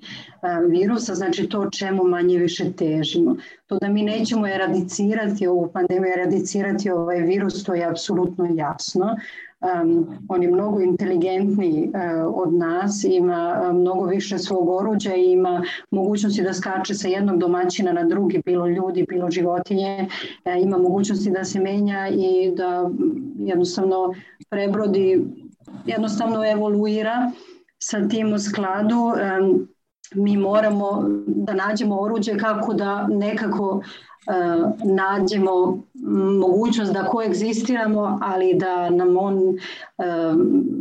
virusa, 0.69 1.15
znači 1.15 1.49
to 1.49 1.71
čemu 1.71 2.05
manje 2.05 2.39
više 2.39 2.73
težimo. 2.73 3.37
To 3.67 3.79
da 3.79 3.89
mi 3.89 4.03
nećemo 4.03 4.47
eradicirati 4.47 5.47
ovu 5.47 5.71
pandemiju, 5.73 6.13
eradicirati 6.17 6.91
ovaj 6.91 7.21
virus, 7.21 7.65
to 7.65 7.75
je 7.75 7.85
apsolutno 7.85 8.47
jasno 8.55 9.17
um, 9.61 10.19
on 10.29 10.43
je 10.43 10.51
mnogo 10.51 10.81
inteligentniji 10.81 11.91
uh, 11.95 12.35
od 12.35 12.55
nas, 12.55 13.05
ima 13.05 13.63
uh, 13.63 13.77
mnogo 13.77 14.05
više 14.05 14.39
svog 14.39 14.69
oruđa 14.69 15.15
i 15.15 15.33
ima 15.33 15.63
mogućnosti 15.91 16.43
da 16.43 16.53
skače 16.53 16.95
sa 16.95 17.09
jednog 17.09 17.39
domaćina 17.39 17.93
na 17.93 18.05
drugi, 18.05 18.43
bilo 18.47 18.67
ljudi, 18.67 19.07
bilo 19.09 19.31
životinje, 19.31 20.09
uh, 20.45 20.63
ima 20.63 20.79
mogućnosti 20.79 21.31
da 21.31 21.45
se 21.45 21.61
menja 21.61 22.09
i 22.09 22.53
da 22.57 22.91
jednostavno 23.39 24.15
prebrodi, 24.49 25.25
jednostavno 25.87 26.51
evoluira 26.51 27.31
sa 27.79 28.09
tim 28.09 28.33
u 28.33 28.39
skladu. 28.39 28.97
Um, 28.97 29.69
mi 30.15 30.37
moramo 30.37 31.05
da 31.27 31.55
nađemo 31.55 32.01
oruđe 32.01 32.39
kako 32.39 32.75
da 32.75 33.07
nekako 33.09 33.83
E, 34.27 34.33
nađemo 34.85 35.83
mogućnost 36.41 36.93
da 36.93 37.05
koegzistiramo, 37.05 38.19
ali 38.23 38.55
da 38.55 38.91
nam 38.91 39.17
on 39.17 39.39
e, 39.39 40.05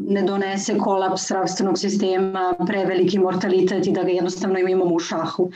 ne 0.07 0.23
donese 0.23 0.77
kolaps 0.77 1.27
zdravstvenog 1.27 1.77
sistema, 1.77 2.53
preveliki 2.67 3.19
mortalitet 3.19 3.87
i 3.87 3.91
da 3.91 4.03
ga 4.03 4.09
jednostavno 4.09 4.59
imamo 4.59 4.95
u 4.95 4.99
šahu. 4.99 5.51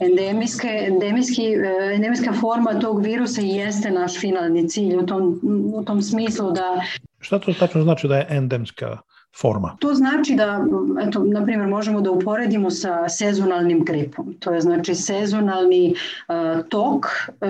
Endemijski, 0.00 0.68
e, 0.68 1.94
endemijska 1.94 2.32
forma 2.32 2.80
tog 2.80 3.02
virusa 3.02 3.40
jeste 3.40 3.90
naš 3.90 4.20
finalni 4.20 4.68
cilj 4.68 4.96
u 4.96 5.06
tom, 5.06 5.40
u 5.74 5.84
tom 5.84 6.02
smislu 6.02 6.50
da... 6.50 6.80
Šta 7.20 7.38
to 7.38 7.52
tačno 7.52 7.82
znači 7.82 8.08
da 8.08 8.16
je 8.16 8.26
endemska 8.30 8.98
forma? 9.36 9.76
To 9.80 9.94
znači 9.94 10.34
da, 10.34 10.64
eto, 11.08 11.24
na 11.24 11.44
primjer, 11.44 11.68
možemo 11.68 12.00
da 12.00 12.10
uporedimo 12.10 12.70
sa 12.70 13.08
sezonalnim 13.08 13.84
gripom. 13.84 14.34
To 14.40 14.52
je 14.52 14.60
znači 14.60 14.94
sezonalni 14.94 15.94
uh, 15.94 16.64
tok 16.68 17.06
uh, 17.06 17.48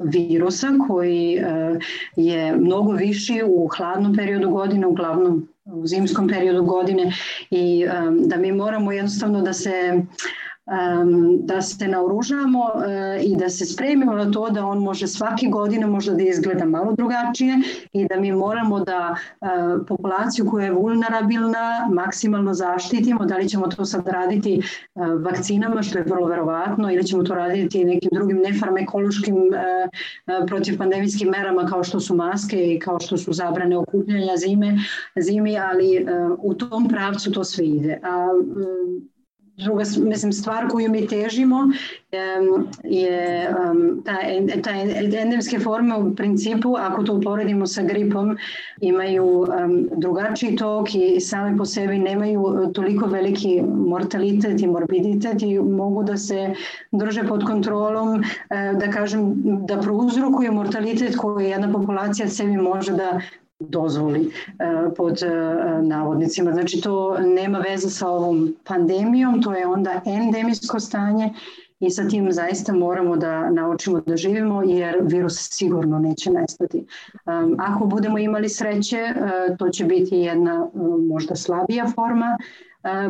virusa 0.00 0.68
koji 0.88 1.38
uh, 1.38 1.82
je 2.16 2.56
mnogo 2.56 2.92
viši 2.92 3.42
u 3.46 3.68
hladnom 3.76 4.16
periodu 4.16 4.50
godine, 4.50 4.86
uglavnom 4.86 5.48
u 5.64 5.86
zimskom 5.86 6.28
periodu 6.28 6.62
godine 6.62 7.12
i 7.50 7.86
um, 7.86 8.28
da 8.28 8.36
mi 8.36 8.52
moramo 8.52 8.92
jednostavno 8.92 9.42
da 9.42 9.52
se 9.52 9.92
uh, 9.94 10.04
da 11.40 11.62
se 11.62 11.88
naoružamo 11.88 12.70
e, 12.86 13.22
i 13.22 13.36
da 13.36 13.48
se 13.48 13.66
spremimo 13.66 14.12
na 14.12 14.30
to 14.30 14.50
da 14.50 14.66
on 14.66 14.78
može 14.78 15.06
svake 15.06 15.46
godine 15.46 15.86
možda 15.86 16.14
da 16.14 16.22
izgleda 16.22 16.64
malo 16.64 16.92
drugačije 16.92 17.56
i 17.92 18.06
da 18.08 18.20
mi 18.20 18.32
moramo 18.32 18.80
da 18.80 19.16
e, 19.40 19.46
populaciju 19.88 20.46
koja 20.50 20.64
je 20.64 20.72
vulnerabilna 20.72 21.88
maksimalno 21.92 22.54
zaštitimo, 22.54 23.24
da 23.24 23.36
li 23.36 23.48
ćemo 23.48 23.66
to 23.66 23.84
sad 23.84 24.08
raditi 24.08 24.54
e, 24.54 24.60
vakcinama 25.24 25.82
što 25.82 25.98
je 25.98 26.04
vrlo 26.04 26.26
verovatno 26.26 26.90
ili 26.92 27.04
ćemo 27.04 27.22
to 27.22 27.34
raditi 27.34 27.84
nekim 27.84 28.10
drugim 28.12 28.36
nefarmakološkim 28.36 29.36
protivpandemijskim 30.46 31.28
merama 31.28 31.66
kao 31.66 31.84
što 31.84 32.00
su 32.00 32.14
maske 32.14 32.74
i 32.74 32.78
kao 32.78 33.00
što 33.00 33.16
su 33.16 33.32
zabrane 33.32 33.76
okupljanja 33.78 34.36
zime, 34.36 34.78
zimi, 35.16 35.58
ali 35.58 36.06
u 36.38 36.54
tom 36.54 36.88
pravcu 36.88 37.32
to 37.32 37.44
sve 37.44 37.66
ide. 37.66 38.00
A 38.02 38.28
druga 39.56 39.84
mislim, 39.98 40.32
stvar 40.32 40.68
koju 40.68 40.90
mi 40.90 41.06
težimo 41.06 41.70
je 42.84 43.48
ta, 44.04 44.16
ta 44.62 44.70
endemske 45.20 45.58
forme 45.58 45.96
u 45.96 46.14
principu, 46.14 46.76
ako 46.78 47.02
to 47.02 47.14
uporedimo 47.14 47.66
sa 47.66 47.82
gripom, 47.82 48.36
imaju 48.80 49.46
drugačiji 49.96 50.56
tok 50.56 50.94
i 50.94 51.20
same 51.20 51.56
po 51.56 51.64
sebi 51.64 51.98
nemaju 51.98 52.70
toliko 52.74 53.06
veliki 53.06 53.62
mortalitet 53.62 54.62
i 54.62 54.66
morbiditet 54.66 55.42
i 55.42 55.58
mogu 55.58 56.02
da 56.02 56.16
se 56.16 56.54
drže 56.92 57.24
pod 57.28 57.44
kontrolom, 57.44 58.22
da 58.50 58.90
kažem, 58.92 59.32
da 59.66 59.80
prouzrokuju 59.80 60.52
mortalitet 60.52 61.16
koji 61.16 61.50
jedna 61.50 61.72
populacija 61.72 62.28
sebi 62.28 62.56
može 62.56 62.92
da 62.92 63.20
dozvoli 63.58 64.20
e, 64.58 64.94
pod 64.96 65.22
e, 65.22 65.28
navodnicima. 65.82 66.52
Znači 66.52 66.80
to 66.80 67.18
nema 67.18 67.58
veze 67.58 67.90
sa 67.90 68.08
ovom 68.08 68.54
pandemijom, 68.64 69.42
to 69.42 69.52
je 69.52 69.66
onda 69.66 70.00
endemijsko 70.06 70.80
stanje 70.80 71.34
i 71.80 71.90
sa 71.90 72.08
tim 72.08 72.32
zaista 72.32 72.72
moramo 72.72 73.16
da 73.16 73.50
naučimo 73.50 74.00
da 74.00 74.16
živimo 74.16 74.62
jer 74.62 74.96
virus 75.02 75.48
sigurno 75.50 75.98
neće 75.98 76.30
nestati. 76.30 76.86
Ako 77.58 77.86
budemo 77.86 78.18
imali 78.18 78.48
sreće, 78.48 78.96
e, 78.96 79.14
to 79.58 79.68
će 79.68 79.84
biti 79.84 80.16
jedna 80.16 80.68
možda 81.08 81.36
slabija 81.36 81.86
forma 81.94 82.38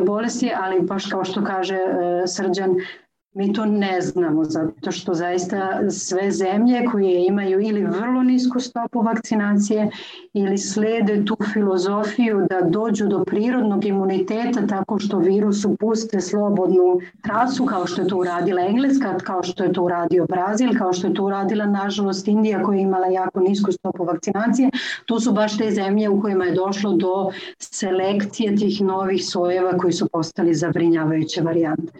bolesti, 0.05 0.51
ali 0.55 0.81
baš 0.81 1.05
kao 1.05 1.25
što 1.25 1.43
kaže 1.43 1.77
Srđan, 2.27 2.75
Mi 3.37 3.53
to 3.53 3.65
ne 3.65 4.01
znamo 4.01 4.43
zato 4.43 4.91
što 4.91 5.13
zaista 5.13 5.89
sve 5.89 6.31
zemlje 6.31 6.85
koje 6.91 7.25
imaju 7.25 7.59
ili 7.61 7.83
vrlo 7.83 8.23
nisku 8.23 8.59
stopu 8.59 9.01
vakcinacije 9.01 9.89
ili 10.33 10.57
slede 10.57 11.25
tu 11.25 11.37
filozofiju 11.53 12.47
da 12.49 12.61
dođu 12.61 13.07
do 13.07 13.23
prirodnog 13.23 13.85
imuniteta 13.85 14.67
tako 14.67 14.99
što 14.99 15.19
virusu 15.19 15.75
puste 15.79 16.21
slobodnu 16.21 16.99
trasu 17.21 17.65
kao 17.65 17.87
što 17.87 18.01
je 18.01 18.07
to 18.07 18.17
uradila 18.17 18.61
Engleska, 18.61 19.17
kao 19.17 19.43
što 19.43 19.63
je 19.63 19.73
to 19.73 19.83
uradio 19.83 20.25
Brazil, 20.25 20.69
kao 20.77 20.93
što 20.93 21.07
je 21.07 21.13
to 21.13 21.23
uradila 21.23 21.65
nažalost 21.65 22.27
Indija 22.27 22.63
koja 22.63 22.77
je 22.77 22.83
imala 22.83 23.07
jako 23.07 23.39
nisku 23.39 23.71
stopu 23.71 24.03
vakcinacije. 24.03 24.69
To 25.05 25.19
su 25.19 25.31
baš 25.31 25.57
te 25.57 25.71
zemlje 25.71 26.09
u 26.09 26.21
kojima 26.21 26.45
je 26.45 26.55
došlo 26.55 26.93
do 26.93 27.31
selekcije 27.59 28.55
tih 28.55 28.81
novih 28.81 29.25
sojeva 29.25 29.77
koji 29.77 29.93
su 29.93 30.09
postali 30.09 30.53
zabrinjavajuće 30.53 31.41
varijante. 31.41 31.93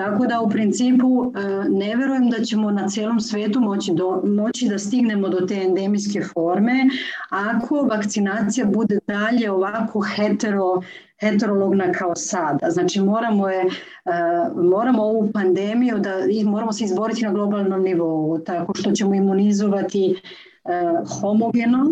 Tako 0.00 0.26
da 0.26 0.40
u 0.40 0.50
principu 0.50 1.32
e, 1.36 1.68
ne 1.68 1.96
verujem 1.96 2.30
da 2.30 2.44
ćemo 2.44 2.70
na 2.70 2.88
celom 2.88 3.20
svetu 3.20 3.60
moći, 3.60 3.92
do, 3.94 4.22
moći 4.24 4.68
da 4.68 4.78
stignemo 4.78 5.28
do 5.28 5.46
te 5.46 5.54
endemijske 5.54 6.22
forme 6.22 6.88
ako 7.30 7.74
vakcinacija 7.76 8.66
bude 8.66 8.98
dalje 9.06 9.50
ovako 9.50 10.00
hetero, 10.00 10.80
heterologna 11.20 11.92
kao 11.92 12.16
sada. 12.16 12.70
Znači 12.70 13.00
moramo, 13.00 13.48
je, 13.48 13.60
e, 13.60 13.68
moramo 14.54 15.02
ovu 15.02 15.30
pandemiju 15.32 15.98
da 15.98 16.14
moramo 16.44 16.72
se 16.72 16.84
izboriti 16.84 17.24
na 17.24 17.32
globalnom 17.32 17.82
nivou 17.82 18.38
tako 18.38 18.74
što 18.74 18.90
ćemo 18.90 19.14
imunizovati 19.14 20.10
e, 20.10 20.18
homogeno 21.20 21.86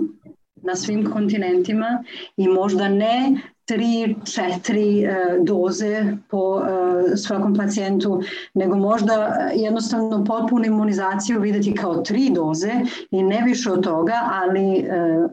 na 0.57 0.77
svim 0.77 1.11
kontinentima 1.11 2.05
i 2.37 2.49
možda 2.49 2.89
ne 2.89 3.41
tri, 3.69 4.17
četiri 4.25 5.05
e, 5.05 5.39
doze 5.43 6.05
po 6.31 6.61
e, 6.61 7.17
svakom 7.17 7.55
pacijentu, 7.55 8.23
nego 8.55 8.77
možda 8.77 9.15
jednostavno 9.55 10.25
potpunu 10.25 10.65
imunizaciju 10.65 11.41
videti 11.41 11.75
kao 11.75 11.95
tri 11.95 12.31
doze 12.35 12.73
i 13.11 13.23
ne 13.23 13.43
više 13.47 13.71
od 13.71 13.85
toga, 13.85 14.15
ali 14.31 14.77
e, 14.77 14.87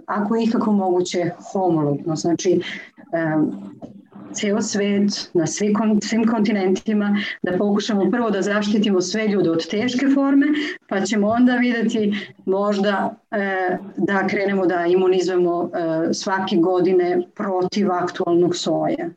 ako 0.05 0.35
je 0.35 0.43
ikako 0.43 0.71
moguće 0.71 1.31
homologno, 1.51 2.15
znači 2.15 2.61
ceo 4.35 4.61
svet, 4.61 5.29
na 5.33 5.47
svim, 5.47 5.75
svim 6.01 6.27
kontinentima, 6.27 7.17
da 7.41 7.57
pokušamo 7.57 8.11
prvo 8.11 8.29
da 8.29 8.41
zaštitimo 8.41 9.01
sve 9.01 9.27
ljude 9.27 9.49
od 9.49 9.69
teške 9.69 10.05
forme, 10.13 10.45
pa 10.89 11.01
ćemo 11.01 11.27
onda 11.27 11.55
videti 11.55 12.13
možda 12.45 13.15
e, 13.31 13.77
da 13.97 14.27
krenemo 14.27 14.65
da 14.65 14.85
imunizujemo 14.85 15.69
e, 15.73 16.13
svake 16.13 16.55
godine 16.55 17.21
protiv 17.35 17.91
aktualnog 17.91 18.55
soja 18.55 19.09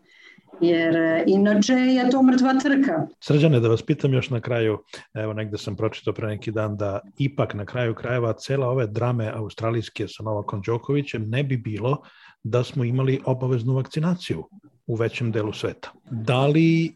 jer 0.60 0.96
e, 0.96 1.24
inače 1.26 1.72
je 1.72 2.10
to 2.10 2.22
mrtva 2.22 2.54
trka. 2.62 3.06
Srđane, 3.20 3.60
da 3.60 3.68
vas 3.68 3.82
pitam 3.82 4.12
još 4.12 4.30
na 4.30 4.40
kraju, 4.40 4.78
evo 5.14 5.32
negde 5.32 5.58
sam 5.58 5.76
pročitao 5.76 6.14
pre 6.14 6.26
neki 6.28 6.50
dan 6.50 6.76
da 6.76 7.00
ipak 7.18 7.54
na 7.54 7.64
kraju 7.64 7.94
krajeva 7.94 8.32
cela 8.32 8.68
ove 8.68 8.86
drame 8.86 9.32
australijske 9.34 10.08
sa 10.08 10.22
Novakom 10.22 10.62
Đokovićem 10.66 11.28
ne 11.28 11.44
bi 11.44 11.56
bilo 11.56 12.02
da 12.42 12.64
smo 12.64 12.84
imali 12.84 13.20
obaveznu 13.24 13.74
vakcinaciju 13.74 14.44
u 14.88 14.94
većem 14.94 15.32
delu 15.32 15.52
sveta. 15.52 15.92
Da 16.10 16.46
li 16.46 16.94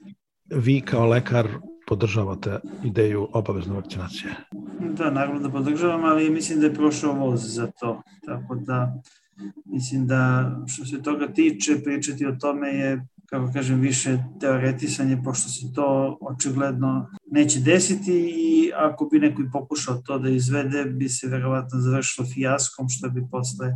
vi 0.51 0.81
kao 0.81 1.07
lekar 1.07 1.49
podržavate 1.87 2.61
ideju 2.85 3.29
obavezne 3.33 3.75
vakcinacije? 3.75 4.35
Da, 4.81 5.11
naravno 5.11 5.41
da 5.41 5.51
podržavam, 5.51 6.05
ali 6.05 6.31
mislim 6.31 6.61
da 6.61 6.67
je 6.67 6.75
prošao 6.75 7.13
voz 7.13 7.55
za 7.55 7.67
to. 7.81 8.03
Tako 8.27 8.55
da 8.55 8.95
mislim 9.65 10.07
da 10.07 10.53
što 10.67 10.85
se 10.85 11.03
toga 11.03 11.33
tiče, 11.33 11.83
pričati 11.85 12.27
o 12.27 12.37
tome 12.41 12.69
je 12.69 13.07
kako 13.33 13.53
kažem, 13.53 13.81
više 13.81 14.19
teoretisanje, 14.41 15.23
pošto 15.25 15.49
se 15.49 15.73
to 15.75 16.19
očigledno 16.21 17.11
neće 17.31 17.61
desiti 17.61 18.13
i 18.13 18.73
ako 18.77 19.07
bi 19.07 19.19
neko 19.19 19.43
i 19.43 19.51
pokušao 19.53 20.03
to 20.07 20.19
da 20.19 20.29
izvede, 20.29 20.85
bi 20.85 21.09
se 21.09 21.29
verovatno 21.29 21.81
završilo 21.81 22.27
fijaskom, 22.35 22.89
što 22.89 23.11
bi 23.11 23.27
posle 23.31 23.73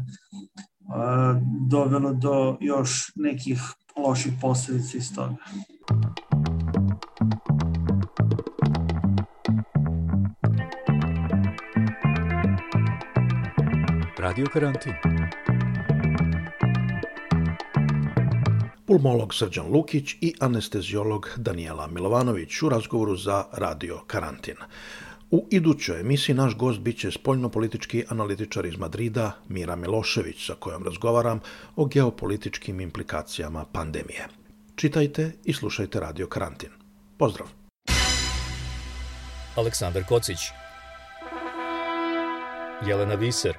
dovelo 1.69 2.13
do 2.13 2.57
još 2.61 3.13
nekih 3.15 3.61
loših 3.97 4.33
posledica 4.41 4.99
iz 4.99 5.15
toga. 5.15 5.37
Radio 14.19 14.47
Karantin. 14.53 14.93
Pulmolog 18.87 19.35
Srđan 19.35 19.67
Lukić 19.67 20.15
i 20.21 20.35
anesteziolog 20.41 21.29
Danijela 21.37 21.87
Milovanović 21.87 22.63
u 22.63 22.69
razgovoru 22.69 23.17
za 23.17 23.45
Radio 23.53 24.01
Karantin. 24.07 24.57
U 25.31 25.47
idućoj 25.51 26.01
emisiji 26.01 26.35
naš 26.35 26.57
gost 26.57 26.81
biće 26.81 27.11
spoljnopolitički 27.11 28.05
analitičar 28.09 28.67
iz 28.67 28.77
Madrida 28.77 29.33
Mira 29.49 29.77
Milošević 29.77 30.47
sa 30.47 30.55
kojom 30.55 30.85
razgovaram 30.85 31.41
o 31.77 31.85
geopolitičkim 31.85 32.81
implikacijama 32.81 33.65
pandemije. 33.73 34.27
Čitajte 34.77 35.33
i 35.45 35.53
slušajte 35.53 36.01
Radio 36.01 36.27
Karantin. 36.27 36.71
Pozdrav! 37.19 37.49
Aleksandar 39.57 40.05
Kocić 40.09 40.39
Jelena 42.87 43.15
Viser 43.15 43.55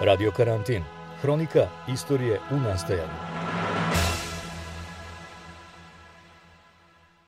Radio 0.00 0.30
Karantin 0.30 0.82
Hronika 1.22 1.68
istorije 1.88 2.40
u 2.50 2.56
nastajanju 2.56 3.33